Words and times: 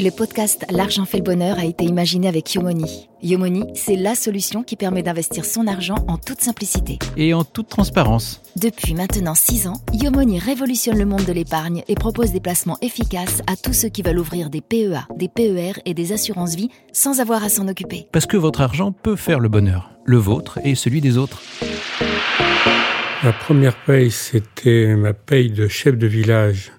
Le 0.00 0.10
podcast 0.10 0.64
L'argent 0.70 1.04
fait 1.04 1.16
le 1.16 1.24
bonheur 1.24 1.58
a 1.58 1.64
été 1.64 1.84
imaginé 1.84 2.28
avec 2.28 2.54
Yomoni. 2.54 3.08
Yomoni, 3.20 3.64
c'est 3.74 3.96
la 3.96 4.14
solution 4.14 4.62
qui 4.62 4.76
permet 4.76 5.02
d'investir 5.02 5.44
son 5.44 5.66
argent 5.66 5.96
en 6.06 6.18
toute 6.18 6.40
simplicité. 6.40 7.00
Et 7.16 7.34
en 7.34 7.42
toute 7.42 7.68
transparence. 7.68 8.40
Depuis 8.54 8.94
maintenant 8.94 9.34
6 9.34 9.66
ans, 9.66 9.82
Yomoni 9.92 10.38
révolutionne 10.38 10.98
le 10.98 11.04
monde 11.04 11.24
de 11.24 11.32
l'épargne 11.32 11.82
et 11.88 11.96
propose 11.96 12.30
des 12.30 12.38
placements 12.38 12.78
efficaces 12.80 13.42
à 13.48 13.56
tous 13.56 13.72
ceux 13.72 13.88
qui 13.88 14.02
veulent 14.02 14.20
ouvrir 14.20 14.50
des 14.50 14.60
PEA, 14.60 15.08
des 15.16 15.28
PER 15.28 15.72
et 15.84 15.94
des 15.94 16.12
assurances 16.12 16.54
vie 16.54 16.70
sans 16.92 17.18
avoir 17.18 17.42
à 17.42 17.48
s'en 17.48 17.66
occuper. 17.66 18.06
Parce 18.12 18.26
que 18.26 18.36
votre 18.36 18.60
argent 18.60 18.92
peut 18.92 19.16
faire 19.16 19.40
le 19.40 19.48
bonheur, 19.48 19.90
le 20.04 20.18
vôtre 20.18 20.60
et 20.62 20.76
celui 20.76 21.00
des 21.00 21.18
autres. 21.18 21.42
Ma 23.24 23.32
première 23.32 23.74
paye, 23.74 24.12
c'était 24.12 24.94
ma 24.94 25.12
paye 25.12 25.50
de 25.50 25.66
chef 25.66 25.98
de 25.98 26.06
village 26.06 26.70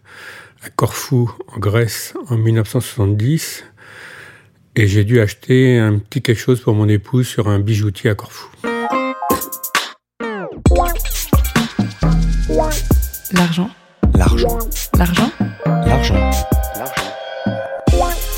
à 0.63 0.69
Corfou, 0.69 1.31
en 1.47 1.59
Grèce, 1.59 2.13
en 2.27 2.35
1970. 2.37 3.63
Et 4.75 4.87
j'ai 4.87 5.03
dû 5.03 5.19
acheter 5.19 5.77
un 5.77 5.97
petit 5.97 6.21
quelque 6.21 6.39
chose 6.39 6.61
pour 6.61 6.73
mon 6.73 6.87
épouse 6.87 7.27
sur 7.27 7.47
un 7.47 7.59
bijoutier 7.59 8.09
à 8.09 8.15
Corfou. 8.15 8.49
L'argent. 13.33 13.69
L'argent. 14.15 14.59
L'argent. 14.97 15.31
L'argent. 15.65 16.31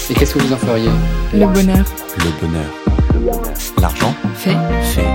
Et 0.09 0.13
qu'est-ce 0.13 0.33
que 0.33 0.39
vous 0.39 0.53
en 0.53 0.57
feriez? 0.57 0.89
Le 1.33 1.45
bonheur. 1.47 1.85
Le 2.17 2.41
bonheur. 2.41 3.51
L'argent 3.79 4.13
Fait. 4.35 4.55
fait. 4.83 5.13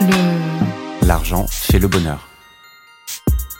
Le. 0.00 1.06
L'argent 1.06 1.46
fait 1.48 1.78
le 1.78 1.88
bonheur. 1.88 2.31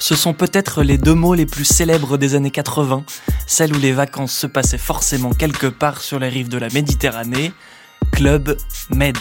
Ce 0.03 0.17
sont 0.17 0.35
peut-être 0.35 0.83
les 0.83 0.99
deux 0.99 1.15
mots 1.15 1.35
les 1.35 1.47
plus 1.47 1.65
célèbres 1.65 2.19
des 2.19 2.35
années 2.35 2.51
80, 2.51 3.05
celles 3.47 3.73
où 3.73 3.79
les 3.79 3.93
vacances 3.93 4.33
se 4.33 4.49
passaient 4.49 4.77
forcément 4.77 5.31
quelque 5.31 5.69
part 5.69 6.01
sur 6.01 6.19
les 6.19 6.29
rives 6.29 6.49
de 6.49 6.59
la 6.59 6.69
Méditerranée, 6.71 7.53
Club 8.11 8.57
Med. 8.91 9.17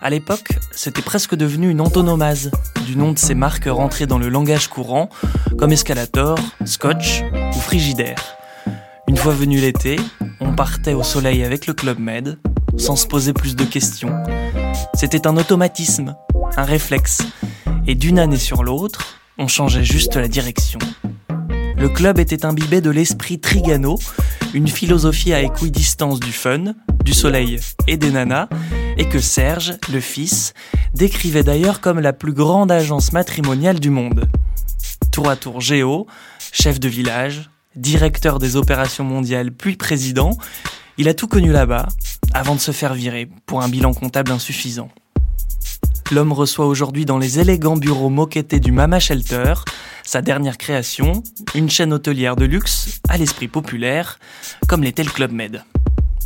À 0.00 0.10
l'époque, 0.10 0.58
c'était 0.72 1.02
presque 1.02 1.36
devenu 1.36 1.70
une 1.70 1.80
antonomase 1.80 2.50
du 2.84 2.96
nom 2.96 3.12
de 3.12 3.18
ces 3.20 3.36
marques 3.36 3.68
rentrées 3.68 4.06
dans 4.06 4.18
le 4.18 4.28
langage 4.28 4.66
courant, 4.66 5.08
comme 5.56 5.70
Escalator, 5.70 6.36
Scotch 6.64 7.22
ou 7.54 7.60
Frigidaire. 7.60 8.18
Une 9.06 9.16
fois 9.16 9.34
venu 9.34 9.60
l'été, 9.60 10.00
on 10.40 10.52
partait 10.56 10.94
au 10.94 11.04
soleil 11.04 11.44
avec 11.44 11.68
le 11.68 11.74
Club 11.74 12.00
Med, 12.00 12.40
sans 12.76 12.96
se 12.96 13.06
poser 13.06 13.32
plus 13.32 13.54
de 13.54 13.64
questions. 13.64 14.20
C'était 14.94 15.28
un 15.28 15.36
automatisme, 15.36 16.16
un 16.56 16.64
réflexe, 16.64 17.22
et 17.86 17.94
d'une 17.94 18.18
année 18.18 18.36
sur 18.36 18.64
l'autre, 18.64 19.21
on 19.38 19.48
changeait 19.48 19.84
juste 19.84 20.16
la 20.16 20.28
direction. 20.28 20.78
Le 21.76 21.88
club 21.88 22.18
était 22.18 22.44
imbibé 22.44 22.80
de 22.80 22.90
l'esprit 22.90 23.40
Trigano, 23.40 23.98
une 24.54 24.68
philosophie 24.68 25.32
à 25.32 25.42
équidistance 25.42 26.20
du 26.20 26.32
fun, 26.32 26.74
du 27.04 27.12
soleil 27.12 27.58
et 27.88 27.96
des 27.96 28.10
nanas, 28.10 28.48
et 28.96 29.08
que 29.08 29.18
Serge, 29.18 29.74
le 29.92 30.00
fils, 30.00 30.54
décrivait 30.94 31.42
d'ailleurs 31.42 31.80
comme 31.80 31.98
la 31.98 32.12
plus 32.12 32.32
grande 32.32 32.70
agence 32.70 33.12
matrimoniale 33.12 33.80
du 33.80 33.90
monde. 33.90 34.28
Tour 35.10 35.28
à 35.28 35.36
tour 35.36 35.60
géo, 35.60 36.06
chef 36.52 36.78
de 36.78 36.88
village, 36.88 37.50
directeur 37.74 38.38
des 38.38 38.56
opérations 38.56 39.04
mondiales 39.04 39.50
puis 39.50 39.76
président, 39.76 40.36
il 40.98 41.08
a 41.08 41.14
tout 41.14 41.26
connu 41.26 41.50
là-bas, 41.50 41.88
avant 42.34 42.54
de 42.54 42.60
se 42.60 42.70
faire 42.70 42.94
virer 42.94 43.28
pour 43.46 43.62
un 43.62 43.68
bilan 43.68 43.94
comptable 43.94 44.30
insuffisant. 44.30 44.90
L'homme 46.12 46.32
reçoit 46.32 46.66
aujourd'hui 46.66 47.06
dans 47.06 47.16
les 47.16 47.40
élégants 47.40 47.78
bureaux 47.78 48.10
moquettés 48.10 48.60
du 48.60 48.70
Mama 48.70 49.00
Shelter 49.00 49.54
sa 50.02 50.20
dernière 50.20 50.58
création, 50.58 51.22
une 51.54 51.70
chaîne 51.70 51.90
hôtelière 51.90 52.36
de 52.36 52.44
luxe 52.44 53.00
à 53.08 53.16
l'esprit 53.16 53.48
populaire, 53.48 54.18
comme 54.68 54.82
l'était 54.82 55.04
le 55.04 55.10
Club 55.10 55.32
Med. 55.32 55.64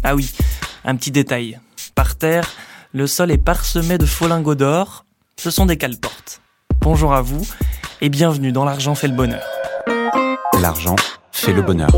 Ah 0.02 0.16
oui, 0.16 0.32
un 0.84 0.96
petit 0.96 1.12
détail. 1.12 1.60
Par 1.94 2.16
terre, 2.16 2.50
le 2.92 3.06
sol 3.06 3.30
est 3.30 3.38
parsemé 3.38 3.96
de 3.96 4.06
faux 4.06 4.26
lingots 4.26 4.56
d'or, 4.56 5.04
ce 5.36 5.52
sont 5.52 5.66
des 5.66 5.76
cale-portes. 5.76 6.40
Bonjour 6.80 7.14
à 7.14 7.22
vous 7.22 7.46
et 8.00 8.08
bienvenue 8.08 8.50
dans 8.50 8.64
L'argent 8.64 8.96
fait 8.96 9.08
le 9.08 9.14
bonheur. 9.14 9.44
L'argent 10.60 10.96
fait 11.30 11.52
le 11.52 11.62
bonheur. 11.62 11.90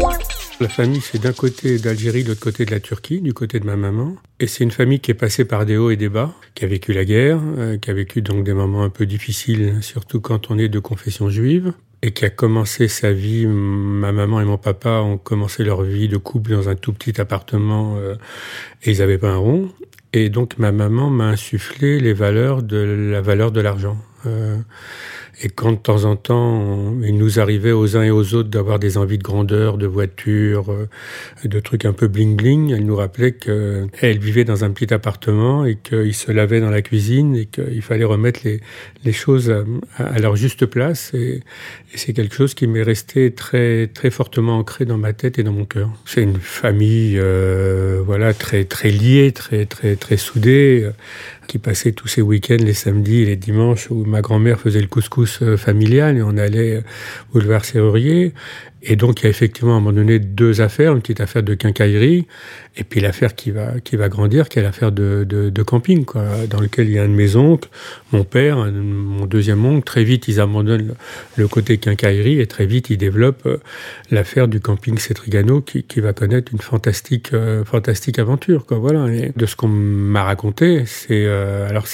La 0.61 0.69
famille, 0.69 1.01
c'est 1.01 1.23
d'un 1.23 1.33
côté 1.33 1.79
d'Algérie, 1.79 2.25
de 2.25 2.31
l'autre 2.31 2.41
côté 2.41 2.65
de 2.65 2.73
la 2.73 2.81
Turquie, 2.81 3.21
du 3.21 3.33
côté 3.33 3.61
de 3.61 3.65
ma 3.65 3.77
maman. 3.77 4.17
Et 4.41 4.49
c'est 4.49 4.65
une 4.65 4.73
famille 4.73 4.99
qui 4.99 5.13
est 5.13 5.15
passée 5.15 5.45
par 5.45 5.65
des 5.65 5.77
hauts 5.77 5.91
et 5.91 5.97
des 5.97 6.09
bas, 6.09 6.35
qui 6.57 6.65
a 6.65 6.69
vécu 6.69 6.93
la 6.93 7.05
guerre, 7.05 7.39
euh, 7.59 7.79
qui 7.79 7.89
a 7.91 7.95
vécu 7.95 8.23
donc 8.23 8.43
des 8.43 8.55
moments 8.55 8.83
un 8.83 8.91
peu 8.91 9.07
difficiles, 9.07 9.79
surtout 9.83 10.21
quand 10.21 10.51
on 10.51 10.59
est 10.59 10.69
de 10.69 10.81
confession 10.81 11.31
juive, 11.31 11.75
et 12.03 12.11
qui 12.11 12.25
a 12.25 12.31
commencé 12.31 12.89
sa 12.89 13.13
vie. 13.13 13.47
Ma 13.47 14.11
maman 14.11 14.41
et 14.41 14.45
mon 14.45 14.59
papa 14.59 15.01
ont 15.01 15.17
commencé 15.17 15.63
leur 15.63 15.83
vie 15.83 16.09
de 16.09 16.17
couple 16.17 16.51
dans 16.51 16.69
un 16.69 16.75
tout 16.75 16.93
petit 16.93 17.21
appartement, 17.21 17.95
euh, 17.97 18.17
et 18.83 18.91
ils 18.91 18.99
n'avaient 18.99 19.19
pas 19.19 19.31
un 19.31 19.37
rond. 19.37 19.69
Et 20.13 20.29
donc 20.29 20.59
ma 20.59 20.73
maman 20.73 21.09
m'a 21.09 21.29
insufflé 21.29 22.01
les 22.01 22.15
valeurs 22.15 22.65
de 22.65 22.79
la 23.13 23.21
valeur 23.21 23.53
de 23.53 23.61
l'argent. 23.61 23.97
Euh, 24.27 24.59
et 25.41 25.49
quand 25.49 25.71
de 25.73 25.77
temps 25.77 26.05
en 26.05 26.17
temps, 26.17 26.95
il 27.05 27.17
nous 27.17 27.39
arrivait 27.39 27.71
aux 27.71 27.97
uns 27.97 28.03
et 28.03 28.11
aux 28.11 28.35
autres 28.35 28.49
d'avoir 28.49 28.81
des 28.81 28.99
envies 28.99 29.19
de 29.19 29.23
grandeur, 29.23 29.79
de 29.79 29.87
voitures, 29.87 30.73
euh, 30.73 30.89
de 31.45 31.61
trucs 31.61 31.85
un 31.85 31.93
peu 31.93 32.09
bling-bling, 32.09 32.75
elle 32.75 32.85
nous 32.85 32.97
rappelait 32.97 33.33
qu'elle 33.33 34.19
vivait 34.19 34.45
dans 34.45 34.65
un 34.65 34.71
petit 34.71 34.93
appartement 34.93 35.65
et 35.65 35.77
qu'il 35.77 36.15
se 36.15 36.33
lavait 36.33 36.61
dans 36.61 36.71
la 36.71 36.83
cuisine 36.83 37.37
et 37.37 37.47
qu'il 37.47 37.83
fallait 37.83 38.05
remettre 38.05 38.41
les, 38.45 39.13
choses 39.13 39.55
à, 39.97 40.19
leur 40.19 40.35
juste 40.35 40.67
place. 40.67 41.13
Et, 41.15 41.43
et 41.95 41.97
c'est 41.97 42.13
quelque 42.13 42.35
chose 42.35 42.55
qui 42.55 42.67
m'est 42.67 42.83
resté 42.83 43.33
très, 43.33 43.87
très 43.87 44.11
fortement 44.11 44.59
ancré 44.59 44.85
dans 44.87 44.99
ma 44.99 45.13
tête 45.13 45.39
et 45.39 45.45
dans 45.45 45.53
mon 45.53 45.65
cœur. 45.65 45.91
C'est 46.05 46.23
une 46.23 46.41
famille, 46.41 47.17
euh, 47.17 48.03
voilà, 48.05 48.35
très, 48.35 48.65
très 48.65 48.91
liée, 48.91 49.31
très, 49.33 49.67
très, 49.67 49.95
très 49.95 50.17
soudée 50.17 50.91
qui 51.49 51.59
passait 51.59 51.91
tous 51.91 52.07
ses 52.07 52.23
week-ends, 52.23 52.57
les 52.61 52.75
samedis 52.75 53.23
et 53.23 53.27
les 53.27 53.37
dimanches, 53.37 53.91
où 53.91 54.05
ma 54.05 54.21
grand-mère 54.21 54.61
faisait 54.61 54.81
le 54.81 54.87
couscous 54.87 55.43
familial 55.57 56.17
et 56.17 56.23
on 56.23 56.37
allait 56.37 56.79
au 56.79 57.33
boulevard 57.33 57.65
Serrurier. 57.65 58.35
Et 58.83 58.97
donc, 58.97 59.21
il 59.21 59.25
y 59.25 59.27
a 59.27 59.31
effectivement 59.31 59.75
à 59.75 59.77
un 59.77 59.81
moment 59.81 59.97
donné 59.97 60.19
deux 60.19 60.61
affaires, 60.61 60.93
une 60.93 61.01
petite 61.01 61.21
affaire 61.21 61.43
de 61.43 61.55
quincaillerie, 61.55 62.27
et 62.77 62.85
puis 62.85 63.01
l'affaire 63.01 63.35
qui 63.35 63.51
va, 63.51 63.81
qui 63.81 63.97
va 63.97 64.09
grandir, 64.09 64.49
qui 64.49 64.61
est 64.61 64.63
l'affaire 64.63 64.93
de, 64.93 65.25
de, 65.29 65.63
camping, 65.63 66.05
quoi, 66.05 66.25
dans 66.49 66.61
lequel 66.61 66.89
il 66.89 66.95
y 66.95 66.99
a 66.99 67.03
un 67.03 67.09
de 67.09 67.15
mes 67.15 67.35
oncles, 67.35 67.69
mon 68.13 68.23
père, 68.23 68.57
mon 68.57 69.27
deuxième 69.27 69.65
oncle. 69.65 69.85
Très 69.85 70.05
vite, 70.05 70.29
ils 70.29 70.41
abandonnent 70.41 70.95
le 71.37 71.49
côté 71.49 71.79
quincaillerie 71.79 72.41
et 72.41 72.47
très 72.47 72.67
vite, 72.67 72.91
ils 72.91 72.99
développent 72.99 73.49
l'affaire 74.11 74.47
du 74.47 74.61
camping 74.61 74.97
Cetrigano 74.97 75.61
qui, 75.61 75.83
qui 75.83 76.01
va 76.01 76.13
connaître 76.13 76.53
une 76.53 76.61
fantastique, 76.61 77.33
euh, 77.33 77.65
fantastique 77.65 78.19
aventure, 78.19 78.65
quoi. 78.65 78.79
Voilà. 78.79 79.07
De 79.09 79.47
ce 79.47 79.57
qu'on 79.57 79.69
m'a 79.69 80.23
raconté, 80.23 80.85
c'est, 80.87 81.25
euh, 81.27 81.69
alors, 81.69 81.87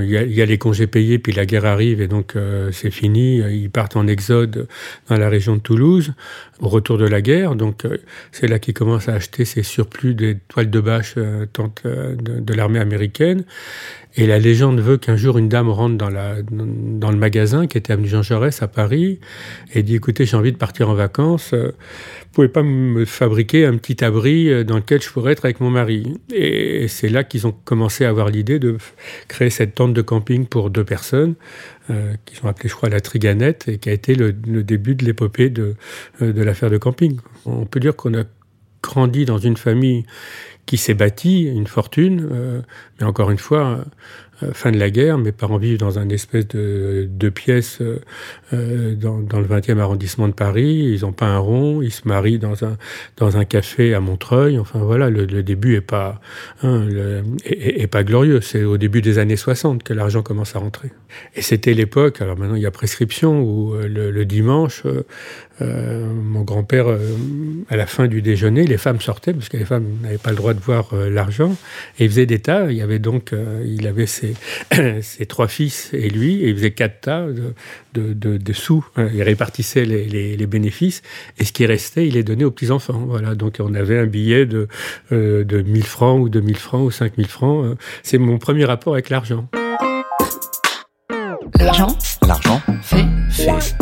il 0.00 0.10
y, 0.10 0.42
a, 0.42 0.46
les 0.46 0.58
congés 0.58 0.88
payés, 0.88 1.20
puis 1.20 1.32
la 1.32 1.46
guerre 1.46 1.66
arrive 1.66 2.00
et 2.00 2.08
donc 2.08 2.34
euh, 2.34 2.70
c'est 2.72 2.90
fini. 2.90 3.38
Ils 3.38 3.70
partent 3.70 3.96
en 3.96 4.08
exode 4.08 4.66
dans 5.08 5.16
la 5.16 5.28
région 5.28 5.54
de 5.54 5.60
Toulouse 5.60 6.14
au 6.60 6.68
retour 6.68 6.98
de 6.98 7.06
la 7.06 7.20
guerre. 7.20 7.54
Donc 7.54 7.84
euh, 7.84 7.98
c'est 8.30 8.46
là 8.46 8.58
qu'il 8.58 8.74
commence 8.74 9.08
à 9.08 9.14
acheter 9.14 9.44
ses 9.44 9.62
surplus 9.62 10.14
des 10.14 10.36
toiles 10.48 10.70
de 10.70 10.80
bâche 10.80 11.14
euh, 11.16 11.46
de, 11.84 12.40
de 12.40 12.54
l'armée 12.54 12.78
américaine. 12.78 13.44
Et 14.14 14.26
la 14.26 14.38
légende 14.38 14.78
veut 14.78 14.98
qu'un 14.98 15.16
jour 15.16 15.38
une 15.38 15.48
dame 15.48 15.70
rentre 15.70 15.96
dans, 15.96 16.10
la, 16.10 16.36
dans 16.42 17.10
le 17.10 17.16
magasin 17.16 17.66
qui 17.66 17.78
était 17.78 17.94
avenue 17.94 18.08
Jean 18.08 18.22
Jaurès 18.22 18.62
à 18.62 18.68
Paris 18.68 19.20
et 19.72 19.82
dit 19.82 19.94
écoutez 19.94 20.26
j'ai 20.26 20.36
envie 20.36 20.52
de 20.52 20.58
partir 20.58 20.90
en 20.90 20.94
vacances, 20.94 21.54
euh, 21.54 21.68
vous 21.68 22.32
pouvez 22.32 22.48
pas 22.48 22.62
me 22.62 23.06
fabriquer 23.06 23.64
un 23.64 23.78
petit 23.78 24.04
abri 24.04 24.64
dans 24.64 24.76
lequel 24.76 25.00
je 25.00 25.08
pourrais 25.10 25.32
être 25.32 25.44
avec 25.46 25.60
mon 25.60 25.70
mari. 25.70 26.14
Et 26.34 26.88
c'est 26.88 27.08
là 27.08 27.24
qu'ils 27.24 27.46
ont 27.46 27.54
commencé 27.64 28.04
à 28.04 28.10
avoir 28.10 28.28
l'idée 28.28 28.58
de 28.58 28.76
créer 29.28 29.50
cette 29.50 29.74
tente 29.74 29.94
de 29.94 30.02
camping 30.02 30.46
pour 30.46 30.70
deux 30.70 30.84
personnes 30.84 31.34
euh, 31.92 32.14
qu'ils 32.24 32.44
ont 32.44 32.48
appelé 32.48 32.68
je 32.68 32.74
crois 32.74 32.88
la 32.88 33.00
Triganette 33.00 33.68
et 33.68 33.78
qui 33.78 33.88
a 33.88 33.92
été 33.92 34.14
le, 34.14 34.32
début 34.32 34.94
de 34.94 35.04
l'épopée 35.04 35.50
de, 35.50 35.76
de 36.20 36.42
l'affaire 36.42 36.70
de 36.70 36.78
camping. 36.78 37.18
On 37.46 37.66
peut 37.66 37.80
dire 37.80 37.94
qu'on 37.94 38.14
a 38.14 38.24
grandi 38.82 39.24
dans 39.24 39.38
une 39.38 39.56
famille 39.56 40.04
qui 40.66 40.76
s'est 40.76 40.94
bâtie 40.94 41.42
une 41.42 41.66
fortune, 41.66 42.28
euh, 42.30 42.62
mais 42.98 43.06
encore 43.06 43.30
une 43.30 43.38
fois, 43.38 43.66
euh, 43.66 43.84
fin 44.52 44.70
de 44.70 44.78
la 44.78 44.90
guerre, 44.90 45.18
mes 45.18 45.32
parents 45.32 45.58
vivent 45.58 45.78
dans 45.78 45.98
un 45.98 46.08
espèce 46.08 46.48
de 46.48 47.08
deux 47.08 47.30
pièces 47.30 47.80
euh, 48.52 48.94
dans, 48.94 49.18
dans, 49.20 49.40
le 49.40 49.46
20e 49.46 49.78
arrondissement 49.78 50.28
de 50.28 50.32
Paris. 50.32 50.92
Ils 50.92 51.02
n'ont 51.02 51.12
pas 51.12 51.26
un 51.26 51.38
rond, 51.38 51.82
ils 51.82 51.92
se 51.92 52.06
marient 52.06 52.38
dans 52.38 52.64
un 52.64 52.76
dans 53.16 53.36
un 53.36 53.44
café 53.44 53.94
à 53.94 54.00
Montreuil. 54.00 54.58
Enfin 54.58 54.80
voilà, 54.80 55.10
le, 55.10 55.26
début 55.42 55.76
est 55.76 55.80
pas 55.80 56.20
hein, 56.62 56.86
pas 57.90 58.04
glorieux. 58.04 58.40
C'est 58.40 58.64
au 58.64 58.78
début 58.78 59.02
des 59.02 59.18
années 59.18 59.36
60 59.36 59.82
que 59.82 59.92
l'argent 59.92 60.22
commence 60.22 60.56
à 60.56 60.58
rentrer. 60.58 60.90
Et 61.34 61.42
c'était 61.42 61.74
l'époque. 61.74 62.20
Alors 62.20 62.38
maintenant 62.38 62.56
il 62.56 62.62
y 62.62 62.66
a 62.66 62.70
prescription 62.70 63.42
où 63.42 63.74
le 63.74 64.24
dimanche, 64.24 64.84
euh, 65.60 66.12
mon 66.12 66.42
grand-père 66.42 66.86
à 67.68 67.76
la 67.76 67.86
fin 67.86 68.06
du 68.06 68.22
déjeuner, 68.22 68.64
les 68.64 68.76
femmes 68.76 69.00
sortaient, 69.00 69.32
parce 69.32 69.48
que 69.48 69.56
les 69.56 69.64
femmes 69.64 69.86
n'avaient 70.02 70.18
pas 70.18 70.30
le 70.30 70.36
droit 70.36 70.54
de 70.54 70.60
voir 70.60 70.90
euh, 70.92 71.10
l'argent, 71.10 71.56
et 71.98 72.04
il 72.04 72.10
faisait 72.10 72.26
des 72.26 72.38
tas. 72.38 72.70
Il 72.70 72.76
y 72.76 72.82
avait 72.82 72.98
donc, 72.98 73.32
euh, 73.32 73.62
il 73.66 73.86
avait 73.86 74.06
ses, 74.06 74.34
ses, 75.02 75.26
trois 75.26 75.48
fils 75.48 75.90
et 75.92 76.08
lui, 76.08 76.42
et 76.42 76.48
il 76.48 76.56
faisait 76.56 76.72
quatre 76.72 77.00
tas 77.00 77.26
de, 77.26 77.54
de, 77.94 78.12
de, 78.12 78.36
de 78.36 78.52
sous. 78.52 78.84
Hein. 78.96 79.08
Il 79.14 79.22
répartissait 79.22 79.84
les, 79.84 80.04
les, 80.06 80.36
les, 80.36 80.46
bénéfices, 80.46 81.02
et 81.38 81.44
ce 81.44 81.52
qui 81.52 81.66
restait, 81.66 82.06
il 82.06 82.14
les 82.14 82.24
donnait 82.24 82.44
aux 82.44 82.50
petits-enfants. 82.50 83.04
Voilà, 83.06 83.34
donc 83.34 83.56
on 83.60 83.74
avait 83.74 83.98
un 83.98 84.06
billet 84.06 84.46
de, 84.46 84.68
euh, 85.12 85.44
de 85.44 85.62
1000 85.62 85.84
francs, 85.84 86.20
ou 86.20 86.28
2000 86.28 86.56
francs, 86.56 86.84
ou 86.84 86.90
5000 86.90 87.26
francs. 87.26 87.76
C'est 88.02 88.18
mon 88.18 88.38
premier 88.38 88.64
rapport 88.64 88.94
avec 88.94 89.10
l'argent. 89.10 89.48
L'argent 91.58 91.96
L'argent 92.26 92.60
fait, 92.82 93.04
fait 93.30 93.74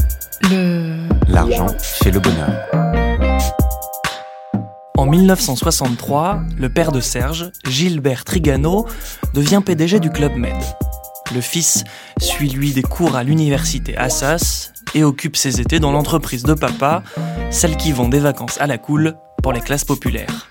le... 0.51 1.00
L'argent 1.31 1.69
fait 1.79 2.11
le 2.11 2.19
bonheur. 2.19 2.51
En 4.97 5.07
1963, 5.07 6.41
le 6.59 6.69
père 6.69 6.91
de 6.91 7.01
Serge, 7.01 7.53
Gilbert 7.69 8.25
Trigano, 8.25 8.87
devient 9.33 9.63
PDG 9.65 10.01
du 10.01 10.11
Club 10.11 10.35
Med. 10.35 10.57
Le 11.33 11.41
fils 11.41 11.85
suit 12.21 12.49
lui 12.49 12.73
des 12.73 12.83
cours 12.83 13.15
à 13.15 13.23
l'université 13.23 13.97
Assas 13.97 14.73
et 14.93 15.05
occupe 15.05 15.37
ses 15.37 15.61
étés 15.61 15.79
dans 15.79 15.93
l'entreprise 15.93 16.43
de 16.43 16.55
papa, 16.55 17.05
celle 17.51 17.77
qui 17.77 17.93
vend 17.93 18.09
des 18.09 18.19
vacances 18.19 18.61
à 18.61 18.67
la 18.67 18.79
cool 18.79 19.15
pour 19.41 19.53
les 19.53 19.61
classes 19.61 19.85
populaires. 19.85 20.51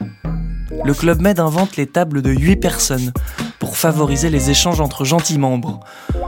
Le 0.85 0.93
Club 0.93 1.21
Med 1.21 1.41
invente 1.41 1.75
les 1.75 1.87
tables 1.87 2.21
de 2.21 2.31
8 2.31 2.55
personnes 2.55 3.11
pour 3.59 3.77
favoriser 3.77 4.29
les 4.29 4.49
échanges 4.49 4.81
entre 4.81 5.05
gentils 5.05 5.37
membres. 5.37 5.81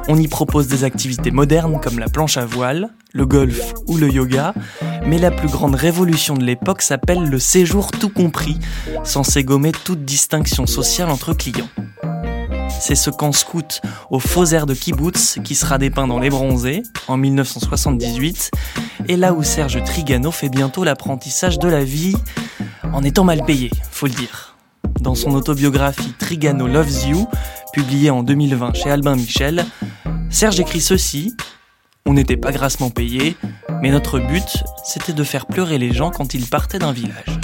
On 0.08 0.18
y 0.18 0.28
propose 0.28 0.68
des 0.68 0.84
activités 0.84 1.32
modernes 1.32 1.80
comme 1.82 2.00
la 2.00 2.10
planche 2.10 2.38
à 2.38 2.46
voile, 2.46 2.90
le 3.14 3.26
golf 3.26 3.74
ou 3.88 3.98
le 3.98 4.10
yoga, 4.10 4.54
mais 5.06 5.18
la 5.18 5.32
plus 5.32 5.48
grande 5.48 5.76
révolution 5.76 6.36
de 6.36 6.44
l'époque 6.44 6.82
s'appelle 6.82 7.24
le 7.24 7.40
séjour 7.40 7.92
tout 7.92 8.10
compris, 8.10 8.58
censé 9.04 9.44
gommer 9.44 9.72
toute 9.72 10.06
distinction 10.06 10.68
sociale 10.68 11.10
entre 11.10 11.34
clients. 11.34 11.70
C'est 12.80 12.96
ce 12.96 13.10
camp 13.10 13.32
scout 13.32 13.82
au 14.10 14.20
faux 14.20 14.46
air 14.46 14.66
de 14.66 14.74
kibbutz 14.74 15.40
qui 15.44 15.56
sera 15.56 15.78
dépeint 15.78 16.08
dans 16.08 16.20
Les 16.20 16.30
Bronzés 16.30 16.84
en 17.08 17.18
1978, 17.18 18.52
et 19.08 19.18
là 19.18 19.34
où 19.34 19.44
Serge 19.44 19.84
Trigano 19.84 20.32
fait 20.32 20.50
bientôt 20.50 20.84
l'apprentissage 20.84 21.60
de 21.60 21.68
la 21.68 21.84
vie 21.84 22.16
en 22.92 23.04
étant 23.04 23.24
mal 23.24 23.44
payé, 23.46 23.70
faut 23.92 24.08
le 24.08 24.14
dire. 24.14 24.51
Dans 25.02 25.16
son 25.16 25.32
autobiographie 25.32 26.14
Trigano 26.20 26.68
Loves 26.68 27.08
You, 27.08 27.28
publiée 27.74 28.10
en 28.10 28.24
2020 28.24 28.74
chez 28.74 28.90
Albin 28.92 29.16
Michel, 29.16 29.66
Serge 30.30 30.60
écrit 30.60 30.82
ceci 30.82 31.34
On 32.06 32.14
n'était 32.14 32.38
pas 32.38 32.52
grassement 32.52 32.90
payé, 32.90 33.36
mais 33.82 33.92
notre 33.92 34.20
but, 34.20 34.64
c'était 34.86 35.14
de 35.14 35.24
faire 35.24 35.48
pleurer 35.48 35.78
les 35.78 35.92
gens 35.94 36.12
quand 36.12 36.34
ils 36.34 36.46
partaient 36.46 36.80
d'un 36.80 36.92
village. 36.92 37.40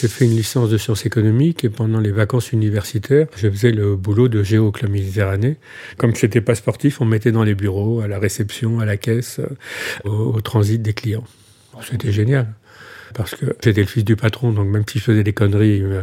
J'ai 0.00 0.08
fait 0.08 0.24
une 0.24 0.36
licence 0.36 0.70
de 0.70 0.76
sciences 0.76 1.06
économiques 1.06 1.64
et 1.64 1.70
pendant 1.70 2.00
les 2.00 2.12
vacances 2.12 2.52
universitaires, 2.52 3.26
je 3.36 3.48
faisais 3.48 3.70
le 3.70 3.96
boulot 3.96 4.28
de 4.28 4.42
géo 4.42 4.70
Club 4.72 4.90
Méditerranée. 4.90 5.56
Comme 5.96 6.14
je 6.14 6.26
n'étais 6.26 6.40
pas 6.40 6.54
sportif, 6.54 7.00
on 7.00 7.04
me 7.04 7.10
mettait 7.10 7.32
dans 7.32 7.44
les 7.44 7.54
bureaux, 7.54 8.00
à 8.00 8.08
la 8.08 8.18
réception, 8.18 8.80
à 8.80 8.84
la 8.84 8.96
caisse, 8.96 9.40
au, 10.04 10.10
au 10.10 10.40
transit 10.40 10.80
des 10.80 10.92
clients. 10.94 11.24
C'était 11.82 12.12
génial 12.12 12.54
parce 13.14 13.34
que 13.34 13.46
j'étais 13.62 13.80
le 13.80 13.86
fils 13.86 14.04
du 14.04 14.16
patron, 14.16 14.52
donc 14.52 14.68
même 14.68 14.84
si 14.88 14.98
je 14.98 15.04
faisais 15.04 15.24
des 15.24 15.32
conneries, 15.32 15.82
euh, 15.82 16.02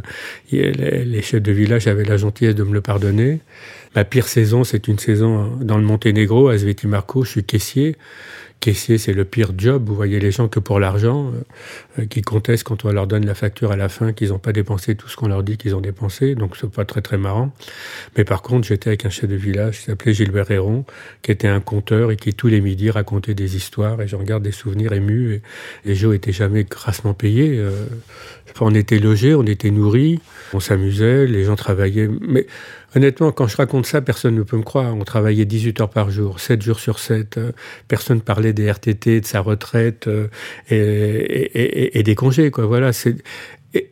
les 0.52 1.22
chefs 1.22 1.42
de 1.42 1.52
village 1.52 1.88
avaient 1.88 2.04
la 2.04 2.18
gentillesse 2.18 2.56
de 2.56 2.64
me 2.64 2.74
le 2.74 2.82
pardonner. 2.82 3.40
Ma 3.96 4.04
pire 4.04 4.28
saison, 4.28 4.64
c'est 4.64 4.88
une 4.88 5.00
saison 5.00 5.58
dans 5.62 5.78
le 5.78 5.84
Monténégro, 5.84 6.50
à 6.50 6.58
Sveti 6.58 6.88
Marco, 6.88 7.24
je 7.24 7.30
suis 7.30 7.44
caissier. 7.44 7.96
Caissier, 8.60 8.98
c'est 8.98 9.14
le 9.14 9.26
pire 9.26 9.52
job. 9.56 9.84
Vous 9.86 9.96
voyez 9.96 10.20
les 10.20 10.32
gens 10.32 10.48
que 10.48 10.60
pour 10.60 10.80
l'argent, 10.80 11.32
euh, 12.00 12.06
qui 12.06 12.22
contestent 12.22 12.64
quand 12.64 12.84
on 12.84 12.92
leur 12.92 13.06
donne 13.06 13.26
la 13.26 13.36
facture 13.36 13.72
à 13.72 13.76
la 13.76 13.90
fin, 13.90 14.12
qu'ils 14.12 14.30
n'ont 14.30 14.40
pas 14.40 14.54
dépensé 14.54 14.96
tout 14.96 15.08
ce 15.08 15.16
qu'on 15.16 15.28
leur 15.28 15.44
dit 15.44 15.58
qu'ils 15.58 15.76
ont 15.76 15.82
dépensé. 15.82 16.34
Donc 16.34 16.58
c'est 16.58 16.70
pas 16.70 16.86
très 16.86 17.02
très 17.02 17.18
marrant. 17.18 17.54
Mais 18.18 18.24
par 18.24 18.42
contre, 18.42 18.68
j'étais 18.68 18.90
avec 18.90 19.06
un 19.06 19.10
chef 19.10 19.30
de 19.30 19.36
village 19.36 19.80
qui 19.80 19.86
s'appelait 19.86 20.14
Gilbert 20.14 20.50
Héron, 20.50 20.86
qui 21.22 21.32
était 21.32 21.48
un 21.48 21.60
conteur 21.60 22.12
et 22.12 22.16
qui 22.16 22.34
tous 22.34 22.48
les 22.48 22.60
midis 22.62 22.90
racontait 22.90 23.36
des 23.36 23.56
histoires. 23.56 24.02
Et 24.02 24.08
j'en 24.08 24.24
garde 24.24 24.44
des 24.44 24.52
souvenirs 24.52 24.94
émus. 24.94 25.36
Et 25.36 25.42
les 25.86 25.96
jours 25.96 26.14
étaient 26.14 26.32
jamais 26.32 26.64
grassement 26.64 27.14
payés. 27.14 27.58
Euh, 27.60 27.86
on 28.62 28.74
était 28.74 29.00
logés, 29.00 29.36
on 29.36 29.44
était 29.44 29.72
nourris, 29.72 30.20
on 30.54 30.60
s'amusait, 30.60 31.28
les 31.28 31.44
gens 31.44 31.56
travaillaient. 31.56 32.08
Mais 32.08 32.48
honnêtement, 32.96 33.32
quand 33.32 33.48
je 33.48 33.58
raconte 33.58 33.86
ça, 33.86 34.02
personne 34.02 34.36
ne 34.36 34.44
peut 34.44 34.58
me 34.58 34.64
croire. 34.64 34.96
On 34.96 35.04
travaillait 35.04 35.46
18 35.46 35.82
heures 35.82 35.90
par 35.90 36.10
jour, 36.10 36.40
7 36.40 36.62
jours 36.62 36.80
sur 36.80 37.00
7. 37.00 37.40
Personne 37.88 38.22
parlait 38.22 38.45
des 38.54 38.70
RTT, 38.72 39.22
de 39.22 39.26
sa 39.26 39.40
retraite 39.40 40.08
euh, 40.08 40.28
et, 40.70 40.78
et, 40.78 42.00
et, 42.00 42.04
des 42.04 42.16
congés. 42.16 42.52
Quoi. 42.52 42.66
Voilà, 42.66 42.94
c'est 42.94 43.16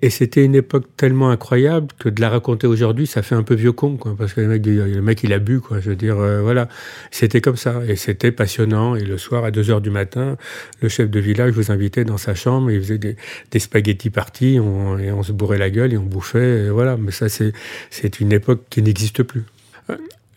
et, 0.01 0.09
c'était 0.09 0.44
une 0.44 0.55
époque 0.55 0.85
tellement 0.97 1.29
incroyable 1.29 1.88
que 2.00 2.09
de 2.09 2.21
la 2.21 2.29
raconter 2.29 2.67
aujourd'hui, 2.67 3.07
ça 3.07 3.21
fait 3.21 3.35
un 3.35 3.44
peu 3.44 3.55
vieux 3.55 3.71
con, 3.71 3.97
quoi, 3.97 4.15
parce 4.17 4.33
que 4.33 4.41
le 4.41 4.47
mec, 4.47 4.65
le 4.65 5.01
mec 5.01 5.23
il 5.23 5.33
a 5.33 5.39
bu, 5.39 5.59
quoi. 5.59 5.79
Je 5.79 5.89
veux 5.89 5.95
dire, 5.95 6.17
euh, 6.19 6.41
voilà, 6.41 6.69
c'était 7.11 7.41
comme 7.41 7.57
ça, 7.57 7.81
et 7.88 7.95
c'était 7.95 8.31
passionnant. 8.31 8.95
Et 8.95 9.03
le 9.03 9.17
soir, 9.17 9.44
à 9.44 9.51
2 9.51 9.71
heures 9.71 9.81
du 9.81 9.89
matin, 9.89 10.38
le 10.81 10.89
chef 10.89 11.09
de 11.09 11.19
village 11.19 11.51
vous 11.51 11.71
invitait 11.71 12.05
dans 12.05 12.17
sa 12.17 12.35
chambre, 12.35 12.69
et 12.69 12.75
il 12.75 12.81
faisait 12.81 12.97
des, 12.97 13.59
spaghettis 13.59 14.09
partis, 14.09 14.59
on, 14.59 14.97
et 14.97 15.11
on 15.11 15.23
se 15.23 15.31
bourrait 15.31 15.57
la 15.57 15.69
gueule 15.69 15.94
et 15.94 15.97
on 15.97 16.03
bouffait, 16.03 16.65
et 16.65 16.69
voilà. 16.69 16.97
Mais 16.97 17.11
ça, 17.11 17.27
c'est 17.29 18.19
une 18.19 18.31
époque 18.31 18.63
qui 18.69 18.81
n'existe 18.81 19.23
plus 19.23 19.44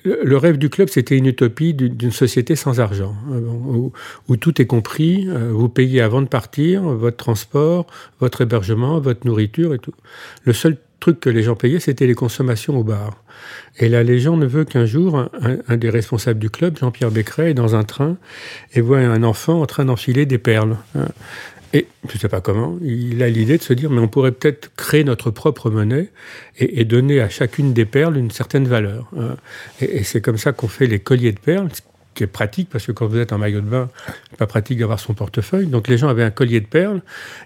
le 0.07 0.37
rêve 0.37 0.59
du 0.59 0.71
club, 0.71 0.89
c'était 0.89 1.17
une 1.17 1.27
utopie 1.27 1.75
d'une 1.75 2.13
société 2.13 2.57
sans 2.57 2.81
argent, 2.81 3.15
euh, 3.33 3.91
où, 4.29 4.37
tout 4.37 4.61
est 4.61 4.67
compris. 4.67 5.27
Euh, 5.29 5.51
vous 5.53 5.69
payez 5.69 6.01
avant 6.01 6.23
de 6.23 6.29
partir 6.29 6.83
votre 6.83 7.17
transport, 7.17 7.87
votre 8.21 8.43
hébergement, 8.43 9.01
votre 9.01 9.27
nourriture 9.27 9.75
et 9.75 9.79
tout. 9.79 9.95
Le 10.45 10.53
seul 10.53 10.77
truc 11.01 11.21
que 11.21 11.31
les 11.31 11.43
gens 11.43 11.57
payaient, 11.57 11.81
c'était 11.81 12.07
les 12.07 12.15
consommations 12.15 12.79
au 12.79 12.85
bar. 12.85 13.23
Et 13.79 13.89
la 13.89 14.03
légende 14.03 14.45
veut 14.45 14.65
qu'un 14.65 14.87
jour, 14.87 15.29
un, 15.69 15.77
des 15.77 15.91
responsables 15.91 16.39
du 16.39 16.49
club, 16.49 16.79
Jean-Pierre 16.79 17.11
Becqueret, 17.11 17.51
est 17.51 17.55
dans 17.55 17.75
un 17.75 17.85
train 17.85 18.17
et 18.73 18.81
voit 18.81 18.99
un 18.99 19.23
enfant 19.23 19.61
en 19.61 19.67
train 19.67 19.85
d'enfiler 19.85 20.25
des 20.25 20.39
perles. 20.39 20.77
Et 21.73 21.87
je 22.09 22.15
ne 22.15 22.19
sais 22.19 22.29
pas 22.29 22.41
comment, 22.41 22.79
il 22.83 23.23
a 23.23 23.29
l'idée 23.29 23.59
de 23.59 23.63
se 23.63 23.73
dire, 23.73 23.91
mais 23.91 24.01
on 24.01 24.09
pourrait 24.09 24.33
peut-être 24.33 24.71
créer 24.77 25.05
notre 25.05 25.31
propre 25.31 25.71
monnaie 25.71 26.11
et, 26.59 26.85
donner 26.85 27.21
à 27.21 27.29
chacune 27.29 27.73
des 27.73 27.85
perles 27.85 28.17
une 28.17 28.31
certaine 28.31 28.69
valeur. 28.69 29.11
Hein. 29.19 29.37
Et, 29.81 29.99
et 29.99 30.05
c'est 30.05 30.21
comme 30.21 30.39
ça 30.39 30.53
qu'on 30.53 30.69
fait 30.69 30.87
les 30.87 31.01
colliers 31.01 31.33
de 31.33 31.41
perles, 31.41 31.69
ce 31.73 31.81
qui 32.17 32.25
est 32.25 32.29
pratique, 32.29 32.69
parce 32.71 32.87
que 32.87 32.93
quand 32.93 33.07
vous 33.07 33.19
êtes 33.19 33.33
en 33.33 33.39
maillot 33.39 33.61
de 33.61 33.69
bain, 33.69 33.91
c'est 34.31 34.39
pas 34.39 34.47
pratique 34.47 34.79
d'avoir 34.79 34.99
son 34.99 35.15
portefeuille. 35.15 35.67
Donc 35.67 35.87
les 35.87 35.99
gens 35.99 36.09
avaient 36.09 36.25
un 36.25 36.31
collier 36.31 36.61
de 36.61 36.67
perles, 36.67 37.03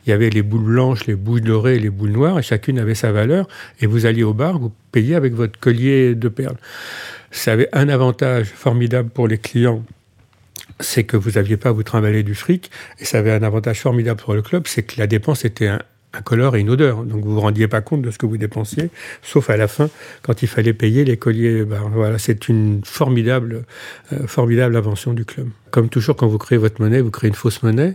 il 0.06 0.10
y 0.10 0.12
avait 0.12 0.30
les 0.30 0.42
boules 0.42 0.64
blanches, 0.64 1.06
les 1.06 1.16
boules 1.16 1.42
dorées, 1.42 1.78
les 1.78 1.90
boules 1.90 2.12
noires, 2.12 2.38
et 2.38 2.42
chacune 2.42 2.78
avait 2.78 2.94
sa 2.94 3.12
valeur, 3.12 3.48
et 3.80 3.86
vous 3.86 4.06
alliez 4.06 4.22
au 4.22 4.32
bar, 4.32 4.58
vous 4.58 4.72
payiez 4.92 5.16
avec 5.16 5.34
votre 5.34 5.58
collier 5.58 6.14
de 6.14 6.28
perles. 6.28 6.56
Ça 7.32 7.52
avait 7.52 7.68
un 7.72 7.88
avantage 7.88 8.46
formidable 8.46 9.10
pour 9.10 9.28
les 9.28 9.38
clients 9.38 9.84
c'est 10.80 11.04
que 11.04 11.16
vous 11.16 11.32
n'aviez 11.32 11.56
pas 11.56 11.70
à 11.70 11.72
vous 11.72 11.82
trimballer 11.82 12.22
du 12.22 12.34
fric, 12.34 12.70
et 12.98 13.04
ça 13.04 13.18
avait 13.18 13.32
un 13.32 13.42
avantage 13.42 13.80
formidable 13.80 14.20
pour 14.20 14.34
le 14.34 14.42
club, 14.42 14.66
c'est 14.66 14.82
que 14.82 14.98
la 14.98 15.06
dépense 15.06 15.44
était 15.44 15.68
un, 15.68 15.80
color 16.24 16.56
et 16.56 16.60
une 16.60 16.70
odeur. 16.70 17.04
Donc 17.04 17.24
vous 17.24 17.34
vous 17.34 17.40
rendiez 17.40 17.68
pas 17.68 17.82
compte 17.82 18.02
de 18.02 18.10
ce 18.10 18.18
que 18.18 18.26
vous 18.26 18.36
dépensiez, 18.36 18.90
sauf 19.22 19.48
à 19.48 19.56
la 19.56 19.68
fin, 19.68 19.88
quand 20.22 20.42
il 20.42 20.48
fallait 20.48 20.72
payer 20.72 21.04
les 21.04 21.16
colliers. 21.16 21.64
Ben, 21.64 21.82
voilà, 21.92 22.18
c'est 22.18 22.48
une 22.48 22.80
formidable, 22.84 23.62
euh, 24.12 24.26
formidable 24.26 24.76
invention 24.76 25.12
du 25.12 25.24
club. 25.24 25.48
Comme 25.70 25.88
toujours, 25.88 26.16
quand 26.16 26.26
vous 26.26 26.38
créez 26.38 26.58
votre 26.58 26.80
monnaie, 26.80 27.00
vous 27.00 27.10
créez 27.10 27.28
une 27.28 27.34
fausse 27.34 27.62
monnaie. 27.62 27.94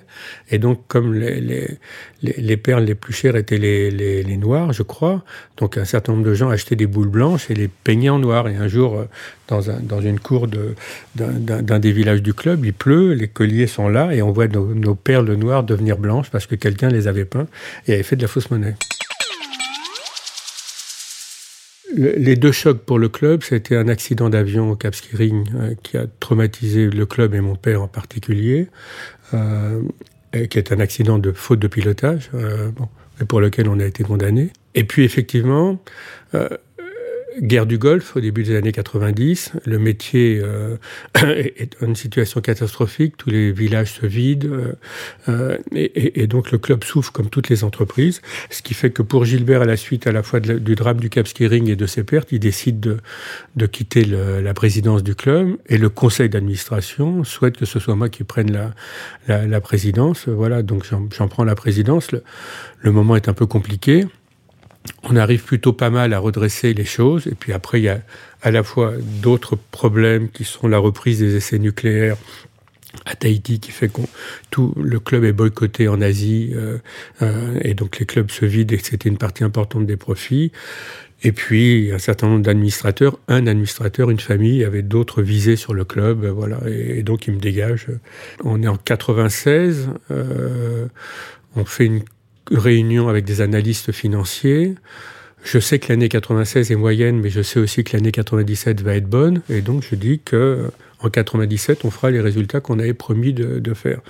Et 0.49 0.57
donc, 0.57 0.81
comme 0.87 1.13
les, 1.13 1.41
les, 1.41 1.77
les, 2.21 2.33
les 2.37 2.57
perles 2.57 2.83
les 2.83 2.95
plus 2.95 3.13
chères 3.13 3.35
étaient 3.35 3.57
les, 3.57 3.91
les, 3.91 4.23
je 4.23 4.83
crois, 4.83 5.23
donc 5.57 5.77
un 5.77 5.85
certain 5.85 6.13
nombre 6.13 6.25
de 6.25 6.33
gens 6.33 6.49
achetaient 6.49 6.75
des 6.75 6.87
boules 6.87 7.09
blanches 7.09 7.49
et 7.49 7.53
les 7.55 7.67
peignaient 7.67 8.09
en 8.09 8.19
noir. 8.19 8.47
Et 8.47 8.55
un 8.55 8.67
jour, 8.67 8.95
euh, 8.95 9.05
dans, 9.47 9.69
un, 9.69 9.79
dans 9.79 10.01
une 10.01 10.19
cour 10.19 10.47
d'un 10.47 11.79
des 11.79 11.91
villages 11.91 12.21
du 12.21 12.33
club, 12.33 12.65
il 12.65 12.73
pleut, 12.73 13.13
les 13.13 13.27
colliers 13.27 13.67
sont 13.67 13.89
là 13.89 14.13
et 14.13 14.21
on 14.21 14.31
voit 14.31 14.47
nos, 14.47 14.73
nos 14.73 14.95
perles 14.95 15.33
noires 15.33 15.63
devenir 15.63 15.97
blanches 15.97 16.29
parce 16.29 16.47
que 16.47 16.55
quelqu'un 16.55 16.89
les 16.89 17.07
avait 17.07 17.25
peints 17.25 17.47
et 17.87 17.93
avait 17.93 18.03
fait 18.03 18.15
de 18.15 18.21
la 18.21 18.27
fausse 18.27 18.49
monnaie 18.51 18.75
les 21.95 22.35
deux 22.35 22.51
chocs 22.51 22.79
pour 22.79 22.99
le 22.99 23.09
club, 23.09 23.43
c'était 23.43 23.75
un 23.75 23.87
accident 23.87 24.29
d'avion 24.29 24.71
au 24.71 24.75
Cap 24.75 24.95
Skiring 24.95 25.45
euh, 25.55 25.75
qui 25.81 25.97
a 25.97 26.05
traumatisé 26.19 26.89
le 26.89 27.05
club 27.05 27.33
et 27.35 27.41
mon 27.41 27.55
père 27.55 27.81
en 27.81 27.87
particulier, 27.87 28.67
euh, 29.33 29.81
qui 30.31 30.57
est 30.57 30.71
un 30.71 30.79
accident 30.79 31.17
de 31.17 31.31
faute 31.31 31.59
de 31.59 31.67
pilotage, 31.67 32.29
euh, 32.33 32.69
bon, 32.71 32.87
pour 33.27 33.39
lequel 33.39 33.69
on 33.69 33.79
a 33.79 33.85
été 33.85 34.03
condamné. 34.03 34.51
Et 34.73 34.83
puis 34.83 35.03
effectivement, 35.03 35.79
euh, 36.33 36.49
guerre 37.41 37.65
du 37.65 37.77
Golfe 37.77 38.15
au 38.15 38.19
début 38.19 38.43
des 38.43 38.55
années 38.55 38.71
90. 38.71 39.53
Le 39.65 39.79
métier 39.79 40.39
euh, 40.43 40.77
est 41.15 41.79
dans 41.79 41.87
une 41.87 41.95
situation 41.95 42.41
catastrophique. 42.41 43.17
Tous 43.17 43.29
les 43.29 43.51
villages 43.51 43.93
se 43.93 44.05
vident. 44.05 44.47
Euh, 44.47 44.73
euh, 45.29 45.57
et, 45.73 46.21
et, 46.21 46.27
donc 46.27 46.51
le 46.51 46.57
club 46.57 46.83
souffre 46.83 47.11
comme 47.11 47.29
toutes 47.29 47.49
les 47.49 47.63
entreprises. 47.63 48.21
Ce 48.49 48.61
qui 48.61 48.73
fait 48.73 48.91
que 48.91 49.01
pour 49.01 49.25
Gilbert, 49.25 49.61
à 49.61 49.65
la 49.65 49.77
suite 49.77 50.07
à 50.07 50.11
la 50.11 50.23
fois 50.23 50.39
du 50.39 50.75
drame 50.75 50.99
du 50.99 51.09
Cap 51.09 51.27
Skiring 51.27 51.69
et 51.69 51.75
de 51.75 51.85
ses 51.85 52.03
pertes, 52.03 52.31
il 52.31 52.39
décide 52.39 52.79
de, 52.79 52.97
de 53.55 53.65
quitter 53.65 54.03
le, 54.03 54.41
la 54.41 54.53
présidence 54.53 55.03
du 55.03 55.15
club. 55.15 55.57
Et 55.67 55.77
le 55.77 55.89
conseil 55.89 56.29
d'administration 56.29 57.23
souhaite 57.23 57.57
que 57.57 57.65
ce 57.65 57.79
soit 57.79 57.95
moi 57.95 58.09
qui 58.09 58.23
prenne 58.23 58.51
la, 58.51 58.73
la, 59.27 59.45
la 59.45 59.61
présidence. 59.61 60.27
Voilà, 60.27 60.63
donc 60.63 60.85
j'en 60.85 61.27
prends 61.27 61.43
la 61.43 61.55
présidence. 61.55 62.11
Le, 62.11 62.23
le 62.79 62.91
moment 62.91 63.15
est 63.15 63.29
un 63.29 63.33
peu 63.33 63.45
compliqué 63.45 64.05
on 65.03 65.15
arrive 65.15 65.43
plutôt 65.43 65.73
pas 65.73 65.89
mal 65.89 66.13
à 66.13 66.19
redresser 66.19 66.73
les 66.73 66.85
choses. 66.85 67.27
Et 67.27 67.35
puis 67.35 67.53
après, 67.53 67.79
il 67.79 67.83
y 67.83 67.89
a 67.89 68.01
à 68.41 68.51
la 68.51 68.63
fois 68.63 68.93
d'autres 69.21 69.55
problèmes 69.55 70.29
qui 70.29 70.43
sont 70.43 70.67
la 70.67 70.77
reprise 70.77 71.19
des 71.19 71.35
essais 71.35 71.59
nucléaires 71.59 72.17
à 73.05 73.15
Tahiti 73.15 73.59
qui 73.59 73.71
fait 73.71 73.89
que 73.89 74.01
tout 74.51 74.73
le 74.81 74.99
club 74.99 75.25
est 75.25 75.33
boycotté 75.33 75.87
en 75.87 76.01
Asie 76.01 76.51
euh, 76.55 76.77
euh, 77.21 77.59
et 77.61 77.73
donc 77.73 77.99
les 77.99 78.05
clubs 78.05 78.31
se 78.31 78.45
vident 78.45 78.73
et 78.73 78.79
c'était 78.81 79.09
une 79.09 79.17
partie 79.17 79.43
importante 79.43 79.85
des 79.85 79.97
profits. 79.97 80.51
Et 81.23 81.31
puis 81.31 81.91
un 81.91 81.97
certain 81.97 82.27
nombre 82.27 82.43
d'administrateurs, 82.43 83.19
un 83.27 83.47
administrateur, 83.47 84.09
une 84.11 84.19
famille 84.19 84.63
avait 84.63 84.81
d'autres 84.81 85.21
visées 85.21 85.55
sur 85.55 85.73
le 85.73 85.83
club, 85.83 86.25
voilà. 86.25 86.59
Et, 86.67 87.03
donc 87.03 87.27
il 87.27 87.33
me 87.33 87.39
dégage. 87.39 87.87
On 88.43 88.61
est 88.61 88.67
en 88.67 88.77
96. 88.77 89.89
Euh, 90.11 90.85
on 91.55 91.65
fait 91.65 91.85
une 91.85 92.03
réunion 92.51 93.07
avec 93.09 93.25
des 93.25 93.41
analystes 93.41 93.91
financiers. 93.91 94.75
Je 95.43 95.59
sais 95.59 95.77
que 95.79 95.89
l'année 95.89 96.09
96 96.09 96.71
est 96.71 96.75
moyenne, 96.75 97.19
mais 97.19 97.29
je 97.29 97.41
sais 97.41 97.59
aussi 97.59 97.83
que 97.83 97.95
l'année 97.95 98.11
97 98.11 98.81
va 98.81 98.95
être 98.95 99.07
bonne. 99.07 99.41
Et 99.49 99.61
donc, 99.61 99.83
je 99.89 99.95
dis 99.95 100.19
que 100.19 100.71
en 101.01 101.09
97, 101.09 101.85
on 101.85 101.91
fera 101.91 102.09
les 102.09 102.21
résultats 102.21 102.61
qu'on 102.61 102.79
avait 102.79 102.93
promis 102.93 103.33
de, 103.33 103.59
de 103.59 103.73
faire. 103.73 104.01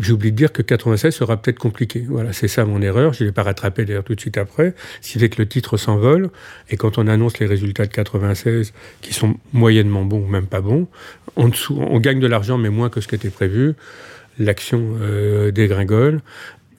J'oublie 0.00 0.32
de 0.32 0.36
dire 0.36 0.52
que 0.52 0.62
96 0.62 1.14
sera 1.14 1.36
peut-être 1.36 1.58
compliqué. 1.58 2.04
Voilà, 2.08 2.32
c'est 2.32 2.48
ça 2.48 2.64
mon 2.64 2.82
erreur. 2.82 3.12
Je 3.12 3.22
ne 3.22 3.28
l'ai 3.28 3.32
pas 3.32 3.44
rattrapé 3.44 3.84
d'ailleurs 3.84 4.02
tout 4.02 4.14
de 4.14 4.20
suite 4.20 4.38
après. 4.38 4.74
Ce 5.00 5.12
qui 5.12 5.18
fait 5.20 5.28
que 5.28 5.40
le 5.40 5.46
titre 5.46 5.76
s'envole. 5.76 6.30
Et 6.70 6.76
quand 6.76 6.98
on 6.98 7.06
annonce 7.06 7.38
les 7.38 7.46
résultats 7.46 7.86
de 7.86 7.92
96, 7.92 8.72
qui 9.02 9.12
sont 9.14 9.36
moyennement 9.52 10.04
bons 10.04 10.22
ou 10.22 10.26
même 10.26 10.46
pas 10.46 10.60
bons, 10.60 10.88
en 11.36 11.48
dessous, 11.48 11.78
on 11.78 12.00
gagne 12.00 12.18
de 12.18 12.26
l'argent, 12.26 12.58
mais 12.58 12.70
moins 12.70 12.88
que 12.88 13.00
ce 13.00 13.06
qui 13.06 13.14
était 13.14 13.30
prévu. 13.30 13.74
L'action 14.40 14.96
euh, 15.00 15.52
dégringole 15.52 16.20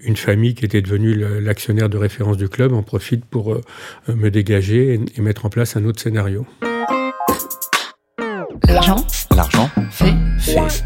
une 0.05 0.15
famille 0.15 0.53
qui 0.53 0.65
était 0.65 0.81
devenue 0.81 1.15
l'actionnaire 1.41 1.89
de 1.89 1.97
référence 1.97 2.37
du 2.37 2.47
club 2.47 2.73
en 2.73 2.83
profite 2.83 3.25
pour 3.25 3.53
euh, 3.53 3.61
me 4.07 4.29
dégager 4.29 4.99
et, 5.15 5.21
mettre 5.21 5.45
en 5.45 5.49
place 5.49 5.75
un 5.75 5.85
autre 5.85 6.01
scénario. 6.01 6.45
L'argent 8.67 9.05
L'argent 9.35 9.69
fait, 9.91 10.13
fait 10.39 10.83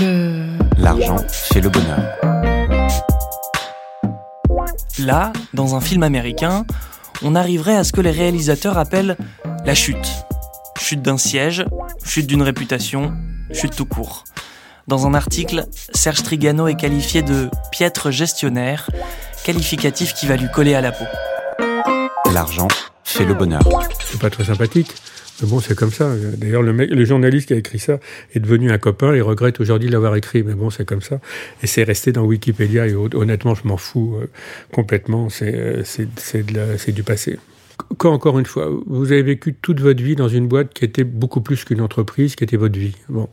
le... 0.00 0.58
L'argent 0.78 1.18
fait 1.28 1.60
le 1.60 1.68
bonheur. 1.68 2.00
Là, 4.98 5.32
dans 5.52 5.74
un 5.74 5.80
film 5.80 6.02
américain, 6.02 6.64
on 7.22 7.34
arriverait 7.34 7.76
à 7.76 7.84
ce 7.84 7.92
que 7.92 8.00
les 8.00 8.10
réalisateurs 8.10 8.78
appellent 8.78 9.16
la 9.64 9.74
chute. 9.74 10.24
Chute 10.78 11.02
d'un 11.02 11.18
siège, 11.18 11.64
chute 12.04 12.26
d'une 12.26 12.42
réputation, 12.42 13.12
chute 13.52 13.76
tout 13.76 13.86
court. 13.86 14.24
Dans 14.86 15.06
un 15.06 15.14
article, 15.14 15.64
Serge 15.94 16.22
Trigano 16.22 16.68
est 16.68 16.74
qualifié 16.74 17.22
de 17.22 17.48
piètre 17.72 18.10
gestionnaire, 18.10 18.90
qualificatif 19.42 20.12
qui 20.12 20.26
va 20.26 20.36
lui 20.36 20.48
coller 20.52 20.74
à 20.74 20.82
la 20.82 20.92
peau. 20.92 21.04
L'argent 22.34 22.68
fait 23.02 23.24
le 23.24 23.32
bonheur. 23.32 23.62
C'est 24.04 24.20
pas 24.20 24.28
très 24.28 24.44
sympathique. 24.44 24.92
Mais 25.40 25.48
bon, 25.48 25.60
c'est 25.60 25.74
comme 25.74 25.90
ça. 25.90 26.14
D'ailleurs, 26.36 26.62
le, 26.62 26.72
mec, 26.74 26.90
le 26.90 27.04
journaliste 27.04 27.48
qui 27.48 27.54
a 27.54 27.56
écrit 27.56 27.78
ça 27.78 27.98
est 28.34 28.40
devenu 28.40 28.70
un 28.70 28.78
copain 28.78 29.14
et 29.14 29.22
regrette 29.22 29.58
aujourd'hui 29.58 29.88
de 29.88 29.92
l'avoir 29.92 30.16
écrit. 30.16 30.42
Mais 30.42 30.54
bon, 30.54 30.68
c'est 30.68 30.84
comme 30.84 31.02
ça. 31.02 31.18
Et 31.62 31.66
c'est 31.66 31.82
resté 31.82 32.12
dans 32.12 32.24
Wikipédia. 32.24 32.86
Et 32.86 32.94
honnêtement, 32.94 33.54
je 33.54 33.66
m'en 33.66 33.78
fous 33.78 34.16
euh, 34.20 34.30
complètement. 34.70 35.30
C'est 35.30 35.82
c'est 35.84 36.92
du 36.92 37.02
passé 37.02 37.38
quand 37.98 38.12
encore 38.12 38.38
une 38.38 38.46
fois, 38.46 38.70
vous 38.86 39.12
avez 39.12 39.22
vécu 39.22 39.54
toute 39.54 39.80
votre 39.80 40.02
vie 40.02 40.16
dans 40.16 40.28
une 40.28 40.46
boîte 40.46 40.72
qui 40.72 40.84
était 40.84 41.04
beaucoup 41.04 41.40
plus 41.40 41.64
qu'une 41.64 41.80
entreprise, 41.80 42.36
qui 42.36 42.44
était 42.44 42.56
votre 42.56 42.78
vie. 42.78 42.96
Bon, 43.08 43.28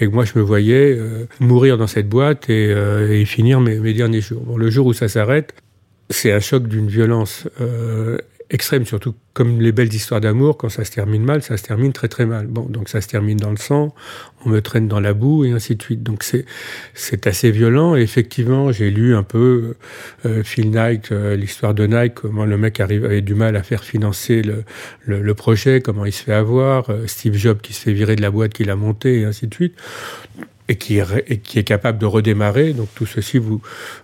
et 0.00 0.06
moi 0.06 0.24
je 0.24 0.38
me 0.38 0.42
voyais 0.42 0.96
euh, 0.96 1.26
mourir 1.40 1.78
dans 1.78 1.86
cette 1.86 2.08
boîte 2.08 2.50
et, 2.50 2.72
euh, 2.72 3.24
finir 3.24 3.60
mes, 3.60 3.78
mes, 3.78 3.94
derniers 3.94 4.20
jours. 4.20 4.42
Bon, 4.42 4.56
le 4.56 4.70
jour 4.70 4.86
où 4.86 4.92
ça 4.92 5.08
s'arrête, 5.08 5.54
c'est 6.08 6.32
un 6.32 6.40
choc 6.40 6.66
d'une 6.66 6.88
violence 6.88 7.48
euh, 7.60 8.18
extrême, 8.50 8.84
surtout 8.84 9.14
comme 9.32 9.60
les 9.60 9.72
belles 9.72 9.94
histoires 9.94 10.20
d'amour, 10.20 10.56
quand 10.56 10.68
ça 10.68 10.84
se 10.84 10.90
termine 10.90 11.22
mal, 11.22 11.42
ça 11.42 11.56
se 11.56 11.62
termine 11.62 11.92
très 11.92 12.08
très 12.08 12.26
mal. 12.26 12.46
Bon, 12.46 12.62
donc 12.62 12.88
ça 12.88 13.00
se 13.00 13.08
termine 13.08 13.38
dans 13.38 13.50
le 13.50 13.56
sang, 13.56 13.94
on 14.44 14.50
me 14.50 14.60
traîne 14.60 14.88
dans 14.88 15.00
la 15.00 15.14
boue 15.14 15.44
et 15.44 15.52
ainsi 15.52 15.76
de 15.76 15.82
suite. 15.82 16.02
Donc 16.02 16.24
c'est 16.24 16.44
c'est 16.94 17.26
assez 17.26 17.50
violent. 17.50 17.96
Et 17.96 18.00
effectivement, 18.00 18.72
j'ai 18.72 18.90
lu 18.90 19.14
un 19.14 19.22
peu 19.22 19.76
euh, 20.26 20.42
Phil 20.42 20.70
Knight, 20.70 21.12
euh, 21.12 21.36
l'histoire 21.36 21.74
de 21.74 21.86
Nike, 21.86 22.14
comment 22.14 22.44
le 22.44 22.58
mec 22.58 22.80
arrive 22.80 23.04
avait 23.04 23.22
du 23.22 23.34
mal 23.34 23.56
à 23.56 23.62
faire 23.62 23.84
financer 23.84 24.42
le, 24.42 24.64
le, 25.04 25.22
le 25.22 25.34
projet, 25.34 25.80
comment 25.80 26.04
il 26.04 26.12
se 26.12 26.24
fait 26.24 26.34
avoir, 26.34 26.90
euh, 26.90 27.06
Steve 27.06 27.36
Jobs 27.36 27.60
qui 27.60 27.72
se 27.72 27.80
fait 27.80 27.92
virer 27.92 28.16
de 28.16 28.22
la 28.22 28.30
boîte 28.30 28.52
qu'il 28.52 28.70
a 28.70 28.76
montée 28.76 29.20
et 29.20 29.24
ainsi 29.24 29.46
de 29.46 29.54
suite 29.54 29.74
et 30.70 30.76
qui, 30.76 30.98
est, 30.98 31.64
capable 31.64 31.98
de 31.98 32.06
redémarrer. 32.06 32.72
Donc 32.72 32.88
tout 32.94 33.06
ceci 33.06 33.38
vous, 33.38 33.60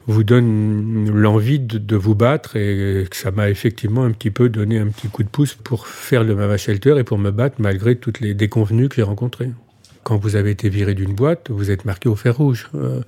vous 0.07 0.25
donne 0.25 1.11
l'envie 1.15 1.61
de, 1.61 1.79
de, 1.79 1.97
vous 1.97 2.15
battre 2.15 2.57
et 2.57 3.07
ça 3.13 3.31
m'a 3.31 3.49
effectivement 3.49 4.05
un 4.05 4.11
petit 4.11 4.31
peu 4.31 4.49
donné 4.49 4.79
un 4.79 4.89
petit 4.89 5.09
coup 5.09 5.23
de 5.23 5.29
pouce 5.29 5.55
pour 5.55 5.87
faire 5.87 6.25
le 6.25 6.35
Mama 6.35 6.57
Shelter 6.57 6.97
et 6.99 7.05
pour 7.05 7.19
me 7.19 7.31
battre 7.31 7.57
malgré 7.59 7.97
toutes 7.97 8.21
les 8.21 8.35
déconvenues 8.35 8.89
que 8.89 8.97
j'ai 8.97 9.03
rencontrées 9.03 9.51
quand 10.07 10.19
vous 10.19 10.37
avez 10.37 10.53
été 10.53 10.69
viré 10.69 10.95
d'une 10.95 11.15
boîte, 11.15 11.51
vous 11.51 11.73
êtes 11.73 11.85
marqué 11.85 12.09
au 12.09 12.15
fer 12.15 12.37
rouge. 12.37 12.69
Euh, 12.77 13.01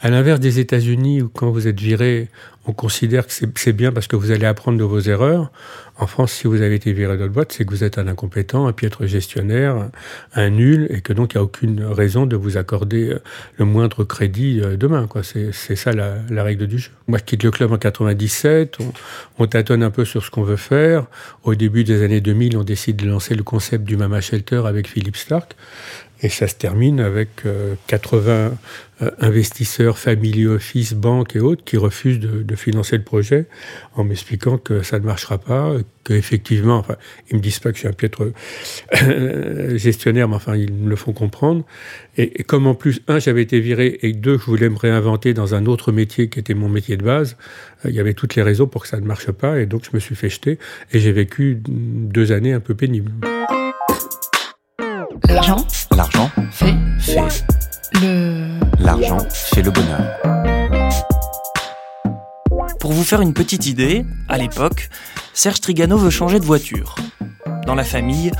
à 0.00 0.10
l'inverse 0.10 0.40
des 0.40 0.58
États-Unis, 0.58 1.22
où 1.22 1.28
quand 1.28 1.48
vous 1.48 1.68
êtes 1.68 1.78
viré, 1.78 2.28
on 2.66 2.72
considère 2.72 3.24
que 3.28 3.32
c'est 3.54 3.72
bien 3.72 3.92
parce 3.92 4.08
que 4.08 4.16
vous 4.16 4.32
allez 4.32 4.46
apprendre 4.46 4.76
de 4.76 4.82
vos 4.82 4.98
erreurs. 4.98 5.52
En 5.96 6.08
France, 6.08 6.32
si 6.32 6.48
vous 6.48 6.60
avez 6.60 6.74
été 6.74 6.92
viré 6.92 7.16
d'autre 7.16 7.32
boîte, 7.32 7.52
c'est 7.52 7.64
que 7.64 7.70
vous 7.70 7.84
êtes 7.84 7.98
un 7.98 8.08
incompétent, 8.08 8.66
un 8.66 8.72
piètre 8.72 9.06
gestionnaire, 9.06 9.90
un 10.34 10.50
nul, 10.50 10.88
et 10.90 11.02
que 11.02 11.12
donc 11.12 11.34
il 11.34 11.36
n'y 11.36 11.40
a 11.40 11.44
aucune 11.44 11.84
raison 11.84 12.26
de 12.26 12.34
vous 12.34 12.56
accorder 12.56 13.16
le 13.56 13.64
moindre 13.64 14.02
crédit 14.02 14.60
euh, 14.60 14.76
demain. 14.76 15.08
C'est 15.52 15.76
ça 15.76 15.92
la, 15.92 16.16
la, 16.30 16.42
règle 16.42 16.66
du 16.66 16.78
jeu. 16.78 16.90
Moi, 17.06 17.18
je 17.18 17.24
quitte 17.24 17.44
le 17.44 17.52
club 17.52 17.70
en 17.70 17.78
97. 17.78 18.78
On, 18.80 18.92
on 19.38 19.46
tâtonne 19.46 19.84
un 19.84 19.90
peu 19.90 20.04
sur 20.04 20.24
ce 20.24 20.32
qu'on 20.32 20.42
veut 20.42 20.56
faire. 20.56 21.06
Au 21.44 21.54
début 21.54 21.84
des 21.84 22.02
années 22.02 22.20
2000, 22.20 22.56
on 22.56 22.64
décide 22.64 22.96
de 22.96 23.06
lancer 23.06 23.36
le 23.36 23.44
concept 23.44 23.84
du 23.84 23.96
Mama 23.96 24.20
Shelter 24.20 24.62
avec 24.66 24.88
Philippe 24.88 25.16
Stark. 25.16 25.54
Et 26.22 26.28
ça 26.28 26.46
se 26.48 26.54
termine 26.54 27.00
avec 27.00 27.28
euh, 27.46 27.74
80 27.86 28.52
euh, 29.02 29.10
investisseurs, 29.20 29.96
family 29.96 30.46
office, 30.46 30.92
banques 30.92 31.34
et 31.34 31.40
autres 31.40 31.64
qui 31.64 31.78
refusent 31.78 32.20
de, 32.20 32.54
financer 32.56 32.98
le 32.98 33.02
projet 33.02 33.46
en 33.94 34.04
m'expliquant 34.04 34.58
que 34.58 34.82
ça 34.82 34.98
ne 34.98 35.06
marchera 35.06 35.38
pas, 35.38 35.72
qu'effectivement, 36.04 36.76
enfin, 36.76 36.96
ils 37.30 37.36
me 37.36 37.40
disent 37.40 37.60
pas 37.60 37.70
que 37.70 37.76
je 37.76 37.80
suis 37.80 37.88
un 37.88 37.92
piètre 37.92 38.30
gestionnaire, 39.76 40.28
mais 40.28 40.34
enfin, 40.34 40.56
ils 40.56 40.72
me 40.72 40.90
le 40.90 40.96
font 40.96 41.14
comprendre. 41.14 41.64
Et, 42.18 42.42
comme 42.42 42.66
en 42.66 42.74
plus, 42.74 43.00
un, 43.08 43.18
j'avais 43.18 43.42
été 43.42 43.60
viré, 43.60 43.98
et 44.02 44.12
deux, 44.12 44.36
je 44.36 44.44
voulais 44.44 44.68
me 44.68 44.76
réinventer 44.76 45.32
dans 45.32 45.54
un 45.54 45.64
autre 45.64 45.92
métier 45.92 46.28
qui 46.28 46.38
était 46.38 46.54
mon 46.54 46.68
métier 46.68 46.98
de 46.98 47.04
base, 47.04 47.38
euh, 47.86 47.90
il 47.90 47.94
y 47.94 48.00
avait 48.00 48.14
toutes 48.14 48.34
les 48.34 48.42
raisons 48.42 48.66
pour 48.66 48.82
que 48.82 48.88
ça 48.88 49.00
ne 49.00 49.06
marche 49.06 49.30
pas, 49.30 49.60
et 49.60 49.64
donc 49.64 49.84
je 49.84 49.90
me 49.94 50.00
suis 50.00 50.14
fait 50.14 50.28
jeter, 50.28 50.58
et 50.92 50.98
j'ai 50.98 51.12
vécu 51.12 51.62
deux 51.66 52.32
années 52.32 52.52
un 52.52 52.60
peu 52.60 52.74
pénibles. 52.74 53.12
L'argent 55.28 55.66
L'argent 56.00 56.30
fait, 56.50 56.74
fait 56.98 57.44
le... 58.00 58.58
L'argent 58.78 59.18
fait 59.30 59.60
le 59.60 59.70
bonheur. 59.70 60.00
Pour 62.80 62.92
vous 62.92 63.04
faire 63.04 63.20
une 63.20 63.34
petite 63.34 63.66
idée, 63.66 64.06
à 64.26 64.38
l'époque, 64.38 64.88
Serge 65.34 65.60
Trigano 65.60 65.98
veut 65.98 66.08
changer 66.08 66.40
de 66.40 66.46
voiture. 66.46 66.94
Dans 67.66 67.74
la 67.74 67.84
famille, 67.84 68.30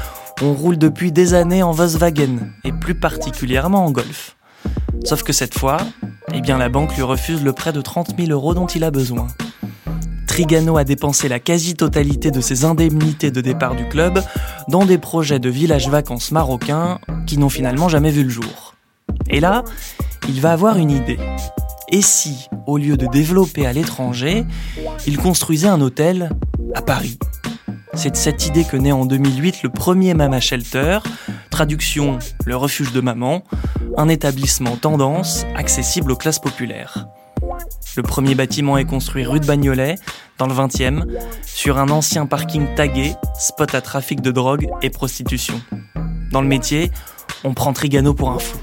on 0.41 0.55
roule 0.55 0.79
depuis 0.79 1.13
des 1.13 1.35
années 1.35 1.63
en 1.63 1.73
Volkswagen, 1.73 2.39
et 2.65 2.73
plus 2.73 2.95
particulièrement 2.95 3.85
en 3.85 3.91
Golf. 3.91 4.37
Sauf 5.05 5.23
que 5.23 5.35
cette 5.35 5.59
fois, 5.59 5.77
eh 6.33 6.41
bien 6.41 6.57
la 6.57 6.71
banque 6.71 6.97
lui 6.97 7.03
refuse 7.03 7.45
le 7.45 7.53
prêt 7.53 7.75
de 7.75 7.83
30 7.83 8.17
000 8.19 8.31
euros 8.31 8.55
dont 8.55 8.69
il 8.69 8.85
a 8.85 8.91
besoin. 8.91 9.27
Trigano 10.31 10.77
a 10.77 10.85
dépensé 10.85 11.29
la 11.29 11.41
quasi-totalité 11.41 12.31
de 12.31 12.41
ses 12.41 12.65
indemnités 12.65 13.33
de 13.33 13.41
départ 13.41 13.75
du 13.75 13.89
club 13.89 14.23
dans 14.69 14.85
des 14.85 14.97
projets 14.97 15.41
de 15.41 15.49
village 15.49 15.89
vacances 15.89 16.31
marocains 16.31 17.01
qui 17.27 17.37
n'ont 17.37 17.49
finalement 17.49 17.89
jamais 17.89 18.13
vu 18.13 18.23
le 18.23 18.31
jour. 18.31 18.77
Et 19.29 19.41
là, 19.41 19.65
il 20.29 20.41
va 20.41 20.53
avoir 20.53 20.77
une 20.77 20.93
idée. 20.93 21.19
Et 21.89 22.01
si, 22.01 22.47
au 22.69 22.79
lieu 22.79 22.97
de 22.97 23.09
développer 23.09 23.67
à 23.67 23.73
l'étranger, 23.73 24.47
il 25.05 25.19
construisait 25.19 25.67
un 25.67 25.81
hôtel 25.81 26.31
à 26.77 26.83
Paris? 26.83 27.19
C'est 27.95 28.11
de 28.11 28.17
cette 28.17 28.47
idée 28.47 28.63
que 28.63 28.77
naît 28.77 28.93
en 28.93 29.07
2008 29.07 29.65
le 29.65 29.69
premier 29.69 30.15
Mama 30.15 30.39
Shelter, 30.39 31.01
traduction 31.51 32.21
le 32.47 32.55
refuge 32.55 32.93
de 32.93 33.01
maman, 33.01 33.43
un 33.97 34.09
établissement 34.09 34.77
tendance 34.77 35.45
accessible 35.57 36.13
aux 36.13 36.17
classes 36.17 36.39
populaires. 36.39 37.09
Le 37.97 38.03
premier 38.03 38.35
bâtiment 38.35 38.79
est 38.79 38.85
construit 38.85 39.25
rue 39.25 39.41
de 39.41 39.47
Bagnolet, 39.47 39.97
dans 40.39 40.47
le 40.47 40.55
20e, 40.55 41.05
sur 41.45 41.79
un 41.79 41.89
ancien 41.89 42.27
parking 42.27 42.75
tagué, 42.77 43.15
spot 43.39 43.75
à 43.75 43.81
trafic 43.81 44.21
de 44.21 44.31
drogue 44.31 44.69
et 44.81 44.91
prostitution. 44.91 45.61
Dans 46.31 46.41
le 46.41 46.49
métier, 46.49 46.91
on 47.43 47.53
prend 47.53 47.73
Trigano 47.73 48.15
pour 48.15 48.31
un 48.31 48.39
fou. 48.39 48.59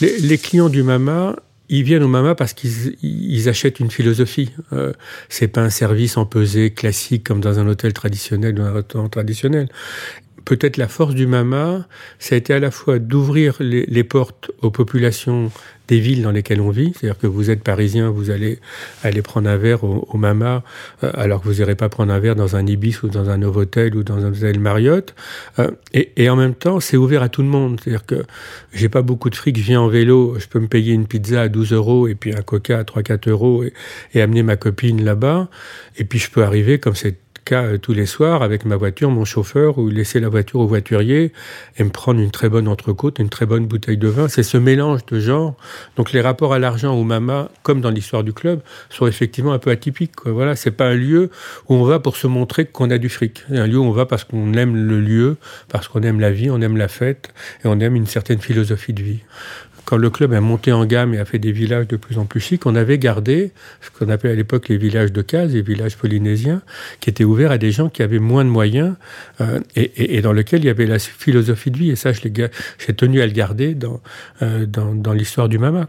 Les, 0.00 0.38
clients 0.38 0.68
du 0.68 0.82
Mama, 0.82 1.36
ils 1.68 1.82
viennent 1.82 2.02
au 2.02 2.08
Mama 2.08 2.34
parce 2.34 2.54
qu'ils 2.54 2.96
ils 3.02 3.48
achètent 3.48 3.80
une 3.80 3.90
philosophie. 3.90 4.50
Euh, 4.72 4.92
c'est 5.28 5.48
pas 5.48 5.60
un 5.60 5.70
service 5.70 6.16
empesé 6.16 6.72
classique 6.72 7.24
comme 7.24 7.40
dans 7.40 7.58
un 7.58 7.66
hôtel 7.66 7.92
traditionnel 7.92 8.58
ou 8.58 8.62
un 8.62 8.72
restaurant 8.72 9.08
traditionnel. 9.08 9.68
Peut-être 10.44 10.76
la 10.76 10.88
force 10.88 11.14
du 11.14 11.26
Mama, 11.26 11.86
ça 12.18 12.34
a 12.34 12.38
été 12.38 12.52
à 12.54 12.58
la 12.58 12.70
fois 12.70 12.98
d'ouvrir 12.98 13.56
les, 13.60 14.04
portes 14.04 14.50
aux 14.60 14.70
populations 14.70 15.50
des 15.88 16.00
villes 16.00 16.22
dans 16.22 16.30
lesquelles 16.30 16.60
on 16.60 16.70
vit. 16.70 16.92
C'est-à-dire 16.94 17.18
que 17.18 17.26
vous 17.26 17.50
êtes 17.50 17.62
parisien, 17.62 18.10
vous 18.10 18.30
allez 18.30 18.58
aller 19.02 19.22
prendre 19.22 19.48
un 19.48 19.56
verre 19.56 19.84
au, 19.84 20.16
Mama, 20.16 20.62
euh, 21.04 21.10
alors 21.14 21.42
que 21.42 21.48
vous 21.48 21.54
n'irez 21.54 21.74
pas 21.74 21.88
prendre 21.88 22.12
un 22.12 22.18
verre 22.18 22.36
dans 22.36 22.56
un 22.56 22.66
Ibis 22.66 23.02
ou 23.02 23.08
dans 23.08 23.30
un 23.30 23.38
Novotel 23.38 23.94
ou 23.94 24.02
dans 24.02 24.24
un 24.24 24.30
hôtel 24.30 24.58
Marriott. 24.58 25.14
Euh, 25.58 25.70
et, 25.92 26.12
et, 26.16 26.28
en 26.30 26.36
même 26.36 26.54
temps, 26.54 26.80
c'est 26.80 26.96
ouvert 26.96 27.22
à 27.22 27.28
tout 27.28 27.42
le 27.42 27.48
monde. 27.48 27.80
C'est-à-dire 27.80 28.06
que 28.06 28.24
j'ai 28.72 28.88
pas 28.88 29.02
beaucoup 29.02 29.30
de 29.30 29.36
fric, 29.36 29.56
je 29.56 29.62
viens 29.62 29.80
en 29.80 29.88
vélo, 29.88 30.36
je 30.38 30.46
peux 30.46 30.60
me 30.60 30.68
payer 30.68 30.92
une 30.92 31.06
pizza 31.06 31.42
à 31.42 31.48
12 31.48 31.72
euros 31.72 32.08
et 32.08 32.14
puis 32.14 32.34
un 32.34 32.42
coca 32.42 32.78
à 32.78 32.82
3-4 32.82 33.28
euros 33.28 33.64
et, 33.64 33.72
et 34.14 34.22
amener 34.22 34.42
ma 34.42 34.56
copine 34.56 35.04
là-bas. 35.04 35.48
Et 35.98 36.04
puis 36.04 36.18
je 36.18 36.30
peux 36.30 36.42
arriver 36.42 36.78
comme 36.78 36.94
c'est 36.94 37.21
cas 37.44 37.64
euh, 37.64 37.78
tous 37.78 37.92
les 37.92 38.06
soirs 38.06 38.42
avec 38.42 38.64
ma 38.64 38.76
voiture, 38.76 39.10
mon 39.10 39.24
chauffeur, 39.24 39.78
ou 39.78 39.88
laisser 39.88 40.20
la 40.20 40.28
voiture 40.28 40.60
au 40.60 40.66
voiturier 40.66 41.32
et 41.76 41.84
me 41.84 41.90
prendre 41.90 42.20
une 42.20 42.30
très 42.30 42.48
bonne 42.48 42.68
entrecôte, 42.68 43.18
une 43.18 43.28
très 43.28 43.46
bonne 43.46 43.66
bouteille 43.66 43.96
de 43.96 44.08
vin. 44.08 44.28
C'est 44.28 44.42
ce 44.42 44.56
mélange 44.56 45.04
de 45.06 45.20
genres. 45.20 45.54
Donc 45.96 46.12
les 46.12 46.20
rapports 46.20 46.54
à 46.54 46.58
l'argent 46.58 46.94
au 46.94 47.04
Mama, 47.04 47.50
comme 47.62 47.80
dans 47.80 47.90
l'histoire 47.90 48.24
du 48.24 48.32
club, 48.32 48.60
sont 48.90 49.06
effectivement 49.06 49.52
un 49.52 49.58
peu 49.58 49.70
atypiques. 49.70 50.16
Quoi. 50.16 50.32
Voilà, 50.32 50.56
c'est 50.56 50.70
pas 50.70 50.86
un 50.86 50.94
lieu 50.94 51.30
où 51.68 51.74
on 51.74 51.84
va 51.84 51.98
pour 51.98 52.16
se 52.16 52.26
montrer 52.26 52.66
qu'on 52.66 52.90
a 52.90 52.98
du 52.98 53.08
fric. 53.08 53.44
C'est 53.48 53.58
un 53.58 53.66
lieu 53.66 53.78
où 53.78 53.84
on 53.84 53.92
va 53.92 54.06
parce 54.06 54.24
qu'on 54.24 54.54
aime 54.54 54.76
le 54.76 55.00
lieu, 55.00 55.36
parce 55.68 55.88
qu'on 55.88 56.02
aime 56.02 56.20
la 56.20 56.30
vie, 56.30 56.50
on 56.50 56.60
aime 56.60 56.76
la 56.76 56.88
fête 56.88 57.32
et 57.64 57.68
on 57.68 57.80
aime 57.80 57.96
une 57.96 58.06
certaine 58.06 58.40
philosophie 58.40 58.92
de 58.92 59.02
vie 59.02 59.20
quand 59.84 59.96
le 59.96 60.10
club 60.10 60.32
a 60.32 60.40
monté 60.40 60.72
en 60.72 60.84
gamme 60.84 61.14
et 61.14 61.18
a 61.18 61.24
fait 61.24 61.38
des 61.38 61.52
villages 61.52 61.88
de 61.88 61.96
plus 61.96 62.18
en 62.18 62.24
plus 62.24 62.40
chics, 62.40 62.66
on 62.66 62.74
avait 62.74 62.98
gardé 62.98 63.52
ce 63.80 63.90
qu'on 63.90 64.10
appelait 64.10 64.32
à 64.32 64.34
l'époque 64.34 64.68
les 64.68 64.76
villages 64.76 65.12
de 65.12 65.22
cases, 65.22 65.52
les 65.52 65.62
villages 65.62 65.96
polynésiens, 65.96 66.62
qui 67.00 67.10
étaient 67.10 67.24
ouverts 67.24 67.50
à 67.50 67.58
des 67.58 67.72
gens 67.72 67.88
qui 67.88 68.02
avaient 68.02 68.18
moins 68.18 68.44
de 68.44 68.50
moyens 68.50 68.94
euh, 69.40 69.60
et, 69.76 70.20
dans 70.22 70.32
lesquels 70.32 70.60
il 70.60 70.66
y 70.66 70.70
avait 70.70 70.86
la 70.86 70.98
philosophie 70.98 71.70
de 71.70 71.78
vie. 71.78 71.90
Et 71.90 71.96
ça, 71.96 72.12
j'ai 72.12 72.94
tenu 72.94 73.20
à 73.20 73.26
le 73.26 73.32
garder 73.32 73.74
dans, 73.74 74.00
euh, 74.42 74.66
dans, 74.66 75.12
l'histoire 75.12 75.48
du 75.48 75.58
Mama. 75.58 75.88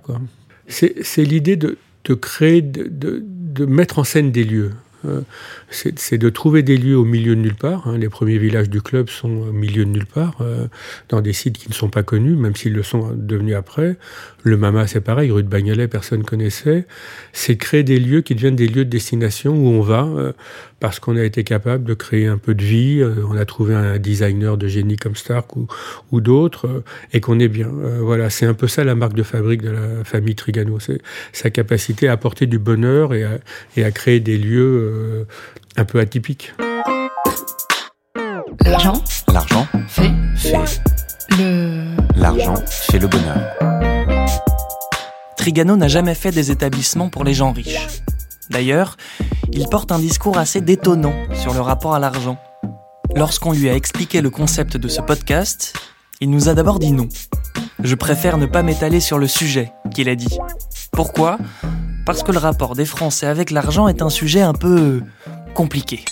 C'est 0.67 1.23
l'idée 1.23 1.55
de, 1.55 1.77
créer, 2.15 2.61
de 2.61 3.65
mettre 3.65 3.99
en 3.99 4.03
scène 4.03 4.31
des 4.31 4.43
lieux. 4.43 4.71
Euh, 5.05 5.21
c'est 5.73 6.17
de 6.17 6.29
trouver 6.29 6.61
des 6.63 6.77
lieux 6.77 6.97
au 6.97 7.05
milieu 7.05 7.35
de 7.35 7.41
nulle 7.41 7.55
part. 7.55 7.87
Hein. 7.87 7.97
Les 7.97 8.09
premiers 8.09 8.37
villages 8.37 8.69
du 8.69 8.81
club 8.81 9.09
sont 9.09 9.29
au 9.29 9.51
milieu 9.51 9.85
de 9.85 9.89
nulle 9.89 10.05
part, 10.05 10.35
euh, 10.41 10.67
dans 11.09 11.21
des 11.21 11.33
sites 11.33 11.57
qui 11.57 11.69
ne 11.69 11.73
sont 11.73 11.89
pas 11.89 12.03
connus, 12.03 12.35
même 12.35 12.55
s'ils 12.55 12.73
le 12.73 12.83
sont 12.83 13.11
devenus 13.15 13.55
après. 13.55 13.97
Le 14.43 14.57
Mama, 14.57 14.87
c'est 14.87 15.01
pareil, 15.01 15.31
rue 15.31 15.43
de 15.43 15.47
Bagnolet, 15.47 15.87
personne 15.87 16.23
connaissait. 16.23 16.85
C'est 17.31 17.57
créer 17.57 17.83
des 17.83 17.99
lieux 17.99 18.21
qui 18.21 18.35
deviennent 18.35 18.55
des 18.55 18.67
lieux 18.67 18.85
de 18.85 18.89
destination 18.89 19.55
où 19.55 19.67
on 19.67 19.81
va, 19.81 20.03
euh, 20.03 20.33
parce 20.79 20.99
qu'on 20.99 21.15
a 21.15 21.23
été 21.23 21.43
capable 21.43 21.85
de 21.85 21.93
créer 21.93 22.27
un 22.27 22.37
peu 22.37 22.53
de 22.53 22.63
vie. 22.63 22.99
Euh, 22.99 23.15
on 23.29 23.37
a 23.37 23.45
trouvé 23.45 23.73
un 23.73 23.97
designer 23.97 24.57
de 24.57 24.67
génie 24.67 24.97
comme 24.97 25.15
Stark 25.15 25.49
ou, 25.55 26.21
d'autres, 26.21 26.83
et 27.13 27.21
qu'on 27.21 27.39
est 27.39 27.47
bien. 27.47 27.69
Voilà, 28.01 28.29
c'est 28.29 28.45
un 28.45 28.53
peu 28.53 28.67
ça 28.67 28.83
la 28.83 28.95
marque 28.95 29.13
de 29.13 29.23
fabrique 29.23 29.61
de 29.61 29.71
la 29.71 30.03
famille 30.03 30.35
Trigano. 30.35 30.79
C'est 30.79 31.01
sa 31.31 31.49
capacité 31.49 32.07
à 32.07 32.13
apporter 32.13 32.45
du 32.45 32.59
bonheur 32.59 33.13
et 33.13 33.83
à 33.83 33.91
créer 33.91 34.19
des 34.19 34.37
lieux 34.37 35.25
un 35.77 35.85
peu 35.85 35.99
atypiques. 35.99 36.53
L'argent. 38.65 39.01
L'argent. 39.31 39.67
Fait. 39.87 40.11
Fait. 40.35 40.81
Le. 41.37 41.95
L'argent 42.15 42.55
fait 42.67 42.99
le 42.99 43.07
bonheur. 43.07 43.39
Trigano 45.37 45.75
n'a 45.75 45.87
jamais 45.87 46.15
fait 46.15 46.31
des 46.31 46.51
établissements 46.51 47.09
pour 47.09 47.23
les 47.23 47.33
gens 47.33 47.51
riches. 47.51 48.01
D'ailleurs, 48.49 48.97
il 49.51 49.67
porte 49.67 49.91
un 49.91 49.99
discours 49.99 50.37
assez 50.37 50.61
détonnant 50.61 51.13
sur 51.33 51.53
le 51.53 51.59
rapport 51.59 51.95
à 51.95 51.99
l'argent. 51.99 52.37
Lorsqu'on 53.15 53.51
lui 53.51 53.69
a 53.69 53.75
expliqué 53.75 54.21
le 54.21 54.29
concept 54.29 54.77
de 54.77 54.87
ce 54.87 55.01
podcast, 55.01 55.73
il 56.21 56.29
nous 56.29 56.49
a 56.49 56.53
d'abord 56.53 56.79
dit 56.79 56.91
non. 56.91 57.09
Je 57.83 57.95
préfère 57.95 58.37
ne 58.37 58.45
pas 58.45 58.63
m'étaler 58.63 58.99
sur 58.99 59.17
le 59.17 59.27
sujet, 59.27 59.71
qu'il 59.93 60.07
a 60.07 60.15
dit. 60.15 60.37
Pourquoi? 60.91 61.37
Parce 62.05 62.23
que 62.23 62.31
le 62.31 62.37
rapport 62.37 62.75
des 62.75 62.85
Français 62.85 63.27
avec 63.27 63.51
l'argent 63.51 63.87
est 63.87 64.01
un 64.01 64.09
sujet 64.09 64.41
un 64.41 64.53
peu 64.53 65.01
compliqué. 65.53 66.03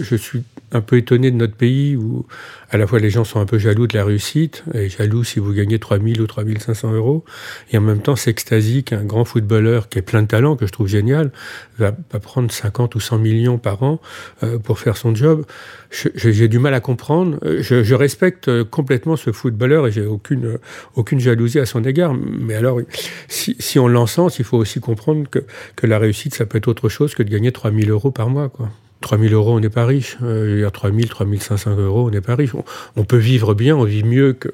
Je, 0.00 0.16
suis 0.16 0.42
un 0.72 0.80
peu 0.80 0.96
étonné 0.96 1.30
de 1.30 1.36
notre 1.36 1.54
pays 1.54 1.96
où 1.96 2.26
à 2.70 2.76
la 2.76 2.86
fois 2.86 2.98
les 2.98 3.10
gens 3.10 3.24
sont 3.24 3.40
un 3.40 3.46
peu 3.46 3.58
jaloux 3.58 3.86
de 3.86 3.96
la 3.96 4.04
réussite, 4.04 4.64
et 4.74 4.88
jaloux 4.88 5.24
si 5.24 5.40
vous 5.40 5.52
gagnez 5.52 5.78
3000 5.78 6.20
ou 6.20 6.26
3500 6.26 6.92
euros, 6.92 7.24
et 7.70 7.78
en 7.78 7.80
même 7.80 8.00
temps 8.00 8.16
s'extasie 8.16 8.84
qu'un 8.84 9.04
grand 9.04 9.24
footballeur 9.24 9.88
qui 9.88 9.98
est 9.98 10.02
plein 10.02 10.22
de 10.22 10.28
talent, 10.28 10.56
que 10.56 10.66
je 10.66 10.72
trouve 10.72 10.88
génial, 10.88 11.32
va, 11.78 11.92
va 12.12 12.20
prendre 12.20 12.50
50 12.50 12.94
ou 12.94 13.00
100 13.00 13.18
millions 13.18 13.58
par 13.58 13.82
an 13.82 14.00
euh, 14.42 14.58
pour 14.58 14.78
faire 14.78 14.96
son 14.96 15.14
job. 15.14 15.44
J'ai 15.90 16.48
du 16.48 16.58
mal 16.58 16.72
à 16.72 16.80
comprendre. 16.80 17.38
Je, 17.60 17.94
respecte 17.94 18.64
complètement 18.64 19.16
ce 19.16 19.30
footballeur 19.32 19.86
et 19.86 19.92
j'ai 19.92 20.06
aucune, 20.06 20.58
aucune 20.94 21.20
jalousie 21.20 21.58
à 21.58 21.66
son 21.66 21.84
égard. 21.84 22.14
Mais 22.14 22.54
alors, 22.54 22.80
si, 23.28 23.56
si 23.58 23.78
on 23.78 23.88
l'encense, 23.88 24.38
il 24.38 24.44
faut 24.46 24.56
aussi 24.56 24.80
comprendre 24.80 25.28
que, 25.28 25.40
que 25.76 25.86
la 25.86 25.98
réussite, 25.98 26.34
ça 26.34 26.46
peut 26.46 26.58
être 26.58 26.68
autre 26.68 26.88
chose 26.88 27.14
que 27.14 27.22
de 27.22 27.30
gagner 27.30 27.52
3000 27.52 27.90
euros 27.90 28.10
par 28.10 28.30
mois, 28.30 28.48
quoi. 28.48 28.70
3 29.02 29.18
000 29.18 29.34
euros, 29.34 29.54
on 29.54 29.60
n'est 29.60 29.68
pas 29.68 29.84
riche. 29.84 30.16
Euh, 30.22 30.68
3 30.70 30.90
000, 30.90 31.02
3 31.08 31.26
500 31.38 31.76
euros, 31.76 32.06
on 32.06 32.10
n'est 32.10 32.20
pas 32.20 32.34
riche. 32.34 32.52
On, 32.96 33.04
peut 33.04 33.18
vivre 33.18 33.54
bien, 33.54 33.76
on 33.76 33.84
vit 33.84 34.04
mieux 34.04 34.32
que, 34.32 34.48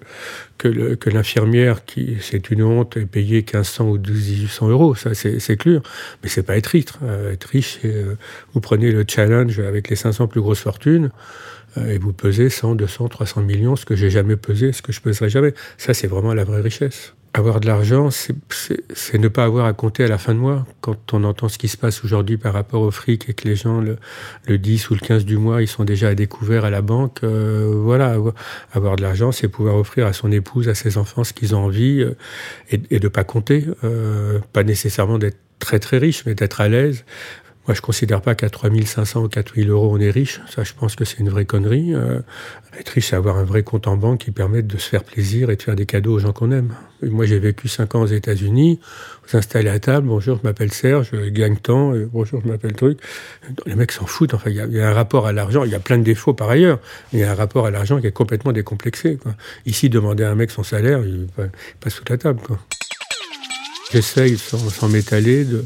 que, 0.58 1.10
l'infirmière 1.10 1.84
qui, 1.84 2.16
c'est 2.20 2.50
une 2.50 2.62
honte, 2.62 2.96
est 2.96 3.06
payée 3.06 3.38
1500 3.38 3.84
ou 3.88 3.98
1800 3.98 4.68
euros. 4.68 4.94
Ça, 4.94 5.14
c'est 5.14 5.56
clair. 5.56 5.80
Mais 6.22 6.28
c'est 6.28 6.42
pas 6.42 6.56
être 6.56 6.66
riche. 6.66 6.86
Euh, 7.04 7.32
être 7.32 7.44
riche, 7.44 7.78
euh, 7.84 8.14
vous 8.54 8.60
prenez 8.60 8.90
le 8.90 9.04
challenge 9.06 9.60
avec 9.60 9.88
les 9.88 9.96
500 9.96 10.26
plus 10.26 10.40
grosses 10.40 10.60
fortunes 10.60 11.10
et 11.76 11.98
vous 11.98 12.12
pesez 12.12 12.48
100, 12.48 12.74
200, 12.74 13.08
300 13.08 13.42
millions, 13.42 13.76
ce 13.76 13.84
que 13.84 13.94
j'ai 13.94 14.10
jamais 14.10 14.36
pesé, 14.36 14.72
ce 14.72 14.82
que 14.82 14.90
je 14.90 15.00
peserai 15.00 15.28
jamais. 15.28 15.54
Ça, 15.76 15.94
c'est 15.94 16.08
vraiment 16.08 16.34
la 16.34 16.42
vraie 16.42 16.62
richesse. 16.62 17.14
Avoir 17.34 17.60
de 17.60 17.66
l'argent, 17.66 18.10
c'est 18.10 19.18
ne 19.18 19.28
pas 19.28 19.44
avoir 19.44 19.66
à 19.66 19.72
compter 19.72 20.04
à 20.04 20.08
la 20.08 20.18
fin 20.18 20.34
de 20.34 20.38
mois. 20.38 20.66
Quand 20.80 21.12
on 21.12 21.24
entend 21.24 21.48
ce 21.48 21.58
qui 21.58 21.68
se 21.68 21.76
passe 21.76 22.02
aujourd'hui 22.02 22.38
par 22.38 22.54
rapport 22.54 22.80
au 22.80 22.90
fric 22.90 23.28
et 23.28 23.34
que 23.34 23.46
les 23.46 23.54
gens, 23.54 23.80
le, 23.80 23.98
le, 24.46 24.56
10 24.58 24.90
ou 24.90 24.94
le 24.94 25.00
15 25.00 25.24
du 25.24 25.36
mois, 25.36 25.60
ils 25.60 25.68
sont 25.68 25.84
déjà 25.84 26.08
à 26.08 26.14
découvert 26.14 26.64
à 26.64 26.70
la 26.70 26.80
banque, 26.80 27.20
euh, 27.24 27.70
voilà, 27.74 28.16
avoir 28.72 28.96
de 28.96 29.02
l'argent, 29.02 29.30
c'est 29.30 29.48
pouvoir 29.48 29.76
offrir 29.76 30.06
à 30.06 30.12
son 30.12 30.32
épouse, 30.32 30.68
à 30.68 30.74
ses 30.74 30.96
enfants 30.96 31.22
ce 31.22 31.32
qu'ils 31.32 31.54
ont 31.54 31.64
envie 31.64 32.00
euh, 32.00 32.16
et, 32.70 32.80
et, 32.90 32.98
de 32.98 33.08
pas 33.08 33.24
compter. 33.24 33.66
Euh, 33.84 34.38
pas 34.52 34.64
nécessairement 34.64 35.18
d'être 35.18 35.38
très 35.58 35.78
très 35.78 35.98
riche, 35.98 36.24
mais 36.24 36.34
d'être 36.34 36.60
à 36.60 36.68
l'aise. 36.68 37.04
Moi, 37.68 37.74
je 37.74 37.82
considère 37.82 38.22
pas 38.22 38.34
qu'à 38.34 38.48
3500 38.48 39.24
ou 39.24 39.28
4000 39.28 39.68
euros, 39.68 39.90
on 39.92 40.00
est 40.00 40.10
riche. 40.10 40.40
Ça, 40.48 40.64
je 40.64 40.72
pense 40.72 40.96
que 40.96 41.04
c'est 41.04 41.18
une 41.18 41.28
vraie 41.28 41.44
connerie. 41.44 41.94
Euh, 41.94 42.20
être 42.80 42.88
riche, 42.88 43.08
c'est 43.08 43.16
avoir 43.16 43.36
un 43.36 43.44
vrai 43.44 43.62
compte 43.62 43.86
en 43.86 43.98
banque 43.98 44.20
qui 44.20 44.30
permette 44.30 44.66
de 44.66 44.78
se 44.78 44.88
faire 44.88 45.04
plaisir 45.04 45.50
et 45.50 45.56
de 45.56 45.62
faire 45.62 45.76
des 45.76 45.84
cadeaux 45.84 46.14
aux 46.14 46.18
gens 46.18 46.32
qu'on 46.32 46.50
aime. 46.50 46.74
Moi, 47.02 47.26
j'ai 47.26 47.38
vécu 47.38 47.68
5 47.68 47.94
ans 47.94 48.00
aux 48.00 48.06
États-Unis. 48.06 48.80
Vous 49.26 49.36
installez 49.36 49.68
à 49.68 49.78
table, 49.78 50.06
bonjour, 50.08 50.38
je 50.38 50.48
m'appelle 50.48 50.72
Serge, 50.72 51.10
je 51.12 51.28
gagne 51.28 51.56
tant, 51.56 51.94
et 51.94 52.06
bonjour, 52.06 52.40
je 52.42 52.48
m'appelle 52.48 52.72
truc. 52.72 53.00
Les 53.66 53.74
mecs 53.74 53.92
s'en 53.92 54.06
foutent. 54.06 54.32
Enfin, 54.32 54.48
il 54.48 54.56
y, 54.56 54.80
a 54.80 54.88
un 54.88 54.94
rapport 54.94 55.26
à 55.26 55.32
l'argent. 55.32 55.62
Il 55.64 55.70
y 55.70 55.74
a 55.74 55.80
plein 55.80 55.98
de 55.98 56.04
défauts 56.04 56.32
par 56.32 56.48
ailleurs, 56.48 56.80
il 57.12 57.18
y 57.18 57.22
a 57.22 57.32
un 57.32 57.34
rapport 57.34 57.66
à 57.66 57.70
l'argent 57.70 58.00
qui 58.00 58.06
est 58.06 58.12
complètement 58.12 58.52
décomplexé. 58.52 59.18
Ici, 59.66 59.90
demander 59.90 60.24
à 60.24 60.30
un 60.30 60.34
mec 60.34 60.50
son 60.50 60.62
salaire, 60.62 61.00
il 61.04 61.26
passe 61.80 61.92
sous 61.92 62.04
la 62.08 62.16
table. 62.16 62.40
J'essaye, 63.90 64.36
sans, 64.36 64.88
m'étaler, 64.88 65.44
de, 65.44 65.64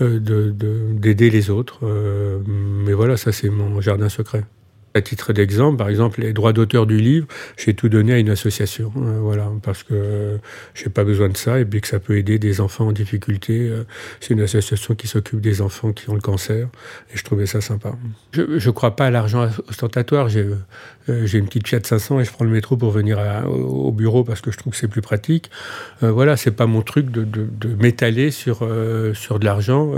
d'aider 0.00 1.26
de, 1.26 1.30
de, 1.30 1.36
les 1.36 1.50
autres. 1.50 1.80
Euh, 1.84 2.40
mais 2.46 2.92
voilà, 2.92 3.16
ça 3.16 3.30
c'est 3.32 3.48
mon 3.48 3.80
jardin 3.80 4.08
secret. 4.08 4.44
À 4.92 5.00
titre 5.02 5.32
d'exemple, 5.32 5.76
par 5.76 5.88
exemple, 5.88 6.20
les 6.20 6.32
droits 6.32 6.52
d'auteur 6.52 6.84
du 6.84 6.96
livre, 6.96 7.26
j'ai 7.56 7.74
tout 7.74 7.88
donné 7.88 8.12
à 8.12 8.18
une 8.18 8.30
association, 8.30 8.92
euh, 8.96 9.18
voilà, 9.20 9.48
parce 9.62 9.84
que 9.84 9.94
euh, 9.94 10.36
j'ai 10.74 10.90
pas 10.90 11.04
besoin 11.04 11.28
de 11.28 11.36
ça 11.36 11.60
et 11.60 11.64
puis 11.64 11.80
que 11.80 11.88
ça 11.88 11.98
peut 11.98 12.16
aider 12.16 12.38
des 12.38 12.60
enfants 12.60 12.88
en 12.88 12.92
difficulté. 12.92 13.68
Euh, 13.68 13.84
c'est 14.20 14.34
une 14.34 14.40
association 14.40 14.94
qui 14.94 15.06
s'occupe 15.06 15.40
des 15.40 15.60
enfants 15.60 15.92
qui 15.92 16.10
ont 16.10 16.14
le 16.14 16.20
cancer 16.20 16.68
et 17.12 17.16
je 17.16 17.22
trouvais 17.22 17.46
ça 17.46 17.60
sympa. 17.60 17.92
Je, 18.32 18.58
je 18.58 18.70
crois 18.70 18.96
pas 18.96 19.06
à 19.06 19.10
l'argent 19.10 19.48
ostentatoire. 19.68 20.28
J'ai 20.28 20.46
euh, 21.08 21.26
une 21.26 21.46
petite 21.46 21.68
Fiat 21.68 21.80
500 21.84 22.20
et 22.20 22.24
je 22.24 22.32
prends 22.32 22.44
le 22.44 22.50
métro 22.50 22.76
pour 22.76 22.90
venir 22.90 23.18
au 23.46 23.92
bureau 23.92 24.24
parce 24.24 24.40
que 24.40 24.50
je 24.50 24.58
trouve 24.58 24.72
que 24.72 24.78
c'est 24.78 24.88
plus 24.88 25.02
pratique. 25.02 25.50
Voilà, 26.00 26.36
c'est 26.36 26.50
pas 26.50 26.66
mon 26.66 26.82
truc 26.82 27.10
de, 27.10 27.26
m'étaler 27.80 28.30
sur 28.30 28.68
sur 29.14 29.38
de 29.38 29.44
l'argent. 29.44 29.92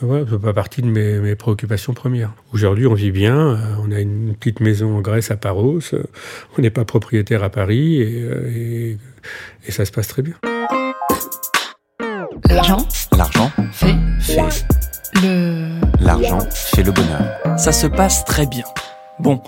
voilà, 0.00 0.24
c'est 0.30 0.40
pas 0.40 0.52
partie 0.52 0.82
de 0.82 0.86
mes, 0.86 1.18
mes 1.18 1.34
préoccupations 1.34 1.94
premières. 1.94 2.32
Aujourd'hui, 2.52 2.86
on 2.86 2.94
vit 2.94 3.10
bien. 3.10 3.58
on 3.86 3.90
a 3.92 4.00
une 4.00 4.13
une 4.14 4.34
petite 4.34 4.60
maison 4.60 4.96
en 4.96 5.00
Grèce 5.00 5.30
à 5.30 5.36
Paros. 5.36 5.80
On 6.56 6.62
n'est 6.62 6.70
pas 6.70 6.84
propriétaire 6.84 7.42
à 7.42 7.50
Paris 7.50 8.00
et, 8.00 8.28
et, 8.54 8.98
et 9.66 9.70
ça 9.72 9.84
se 9.84 9.92
passe 9.92 10.08
très 10.08 10.22
bien. 10.22 10.34
L'argent 12.48 12.86
L'argent 13.16 13.50
fait 13.72 13.94
fait. 14.20 14.66
le. 15.22 15.80
L'argent 16.00 16.40
fait 16.50 16.82
le 16.82 16.92
bonheur. 16.92 17.58
Ça 17.58 17.72
se 17.72 17.86
passe 17.86 18.24
très 18.24 18.46
bien. 18.46 18.64
Bon, 19.20 19.40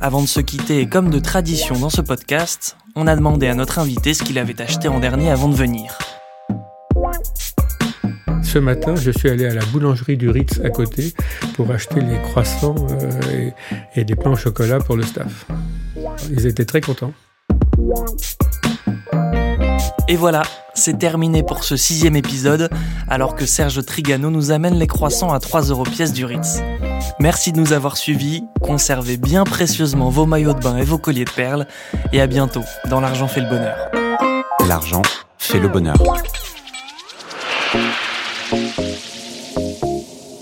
avant 0.00 0.20
de 0.22 0.26
se 0.26 0.40
quitter, 0.40 0.80
et 0.80 0.88
comme 0.88 1.08
de 1.10 1.18
tradition 1.18 1.78
dans 1.78 1.88
ce 1.88 2.02
podcast, 2.02 2.76
on 2.94 3.06
a 3.06 3.16
demandé 3.16 3.48
à 3.48 3.54
notre 3.54 3.78
invité 3.78 4.12
ce 4.12 4.22
qu'il 4.22 4.38
avait 4.38 4.60
acheté 4.60 4.88
en 4.88 5.00
dernier 5.00 5.30
avant 5.30 5.48
de 5.48 5.54
venir. 5.54 5.96
Ce 8.56 8.60
matin, 8.60 8.96
je 8.96 9.10
suis 9.10 9.28
allé 9.28 9.44
à 9.44 9.52
la 9.52 9.62
boulangerie 9.66 10.16
du 10.16 10.30
Ritz 10.30 10.62
à 10.64 10.70
côté 10.70 11.12
pour 11.56 11.70
acheter 11.72 12.00
les 12.00 12.18
croissants 12.22 12.74
euh, 12.90 13.52
et, 13.94 14.00
et 14.00 14.04
des 14.04 14.14
pains 14.14 14.30
au 14.30 14.36
chocolat 14.36 14.78
pour 14.78 14.96
le 14.96 15.02
staff. 15.02 15.44
Ils 16.30 16.46
étaient 16.46 16.64
très 16.64 16.80
contents. 16.80 17.12
Et 20.08 20.16
voilà, 20.16 20.40
c'est 20.72 20.98
terminé 20.98 21.42
pour 21.42 21.64
ce 21.64 21.76
sixième 21.76 22.16
épisode, 22.16 22.70
alors 23.08 23.34
que 23.34 23.44
Serge 23.44 23.84
Trigano 23.84 24.30
nous 24.30 24.50
amène 24.52 24.78
les 24.78 24.86
croissants 24.86 25.34
à 25.34 25.38
3 25.38 25.64
euros 25.64 25.84
pièce 25.84 26.14
du 26.14 26.24
Ritz. 26.24 26.62
Merci 27.20 27.52
de 27.52 27.60
nous 27.60 27.74
avoir 27.74 27.98
suivis, 27.98 28.42
conservez 28.62 29.18
bien 29.18 29.44
précieusement 29.44 30.08
vos 30.08 30.24
maillots 30.24 30.54
de 30.54 30.60
bain 30.60 30.78
et 30.78 30.84
vos 30.84 30.96
colliers 30.96 31.26
de 31.26 31.30
perles, 31.30 31.66
et 32.14 32.22
à 32.22 32.26
bientôt 32.26 32.64
dans 32.88 33.00
L'argent 33.00 33.28
fait 33.28 33.42
le 33.42 33.50
bonheur. 33.50 33.76
L'argent 34.66 35.02
fait 35.36 35.60
le 35.60 35.68
bonheur. 35.68 35.96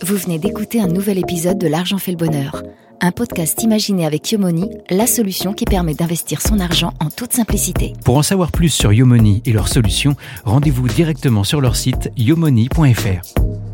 Vous 0.04 0.18
venez 0.18 0.38
d'écouter 0.38 0.82
un 0.82 0.86
nouvel 0.86 1.18
épisode 1.18 1.56
de 1.56 1.66
L'argent 1.66 1.96
fait 1.96 2.10
le 2.10 2.18
bonheur, 2.18 2.62
un 3.00 3.10
podcast 3.10 3.62
imaginé 3.62 4.04
avec 4.04 4.30
Yomoni, 4.30 4.68
la 4.90 5.06
solution 5.06 5.54
qui 5.54 5.64
permet 5.64 5.94
d'investir 5.94 6.42
son 6.42 6.60
argent 6.60 6.92
en 7.00 7.08
toute 7.08 7.32
simplicité. 7.32 7.94
Pour 8.04 8.18
en 8.18 8.22
savoir 8.22 8.52
plus 8.52 8.68
sur 8.68 8.92
Yomoni 8.92 9.40
et 9.46 9.52
leurs 9.52 9.68
solutions, 9.68 10.14
rendez-vous 10.44 10.88
directement 10.88 11.42
sur 11.42 11.62
leur 11.62 11.74
site 11.74 12.10
yomoni.fr. 12.18 13.73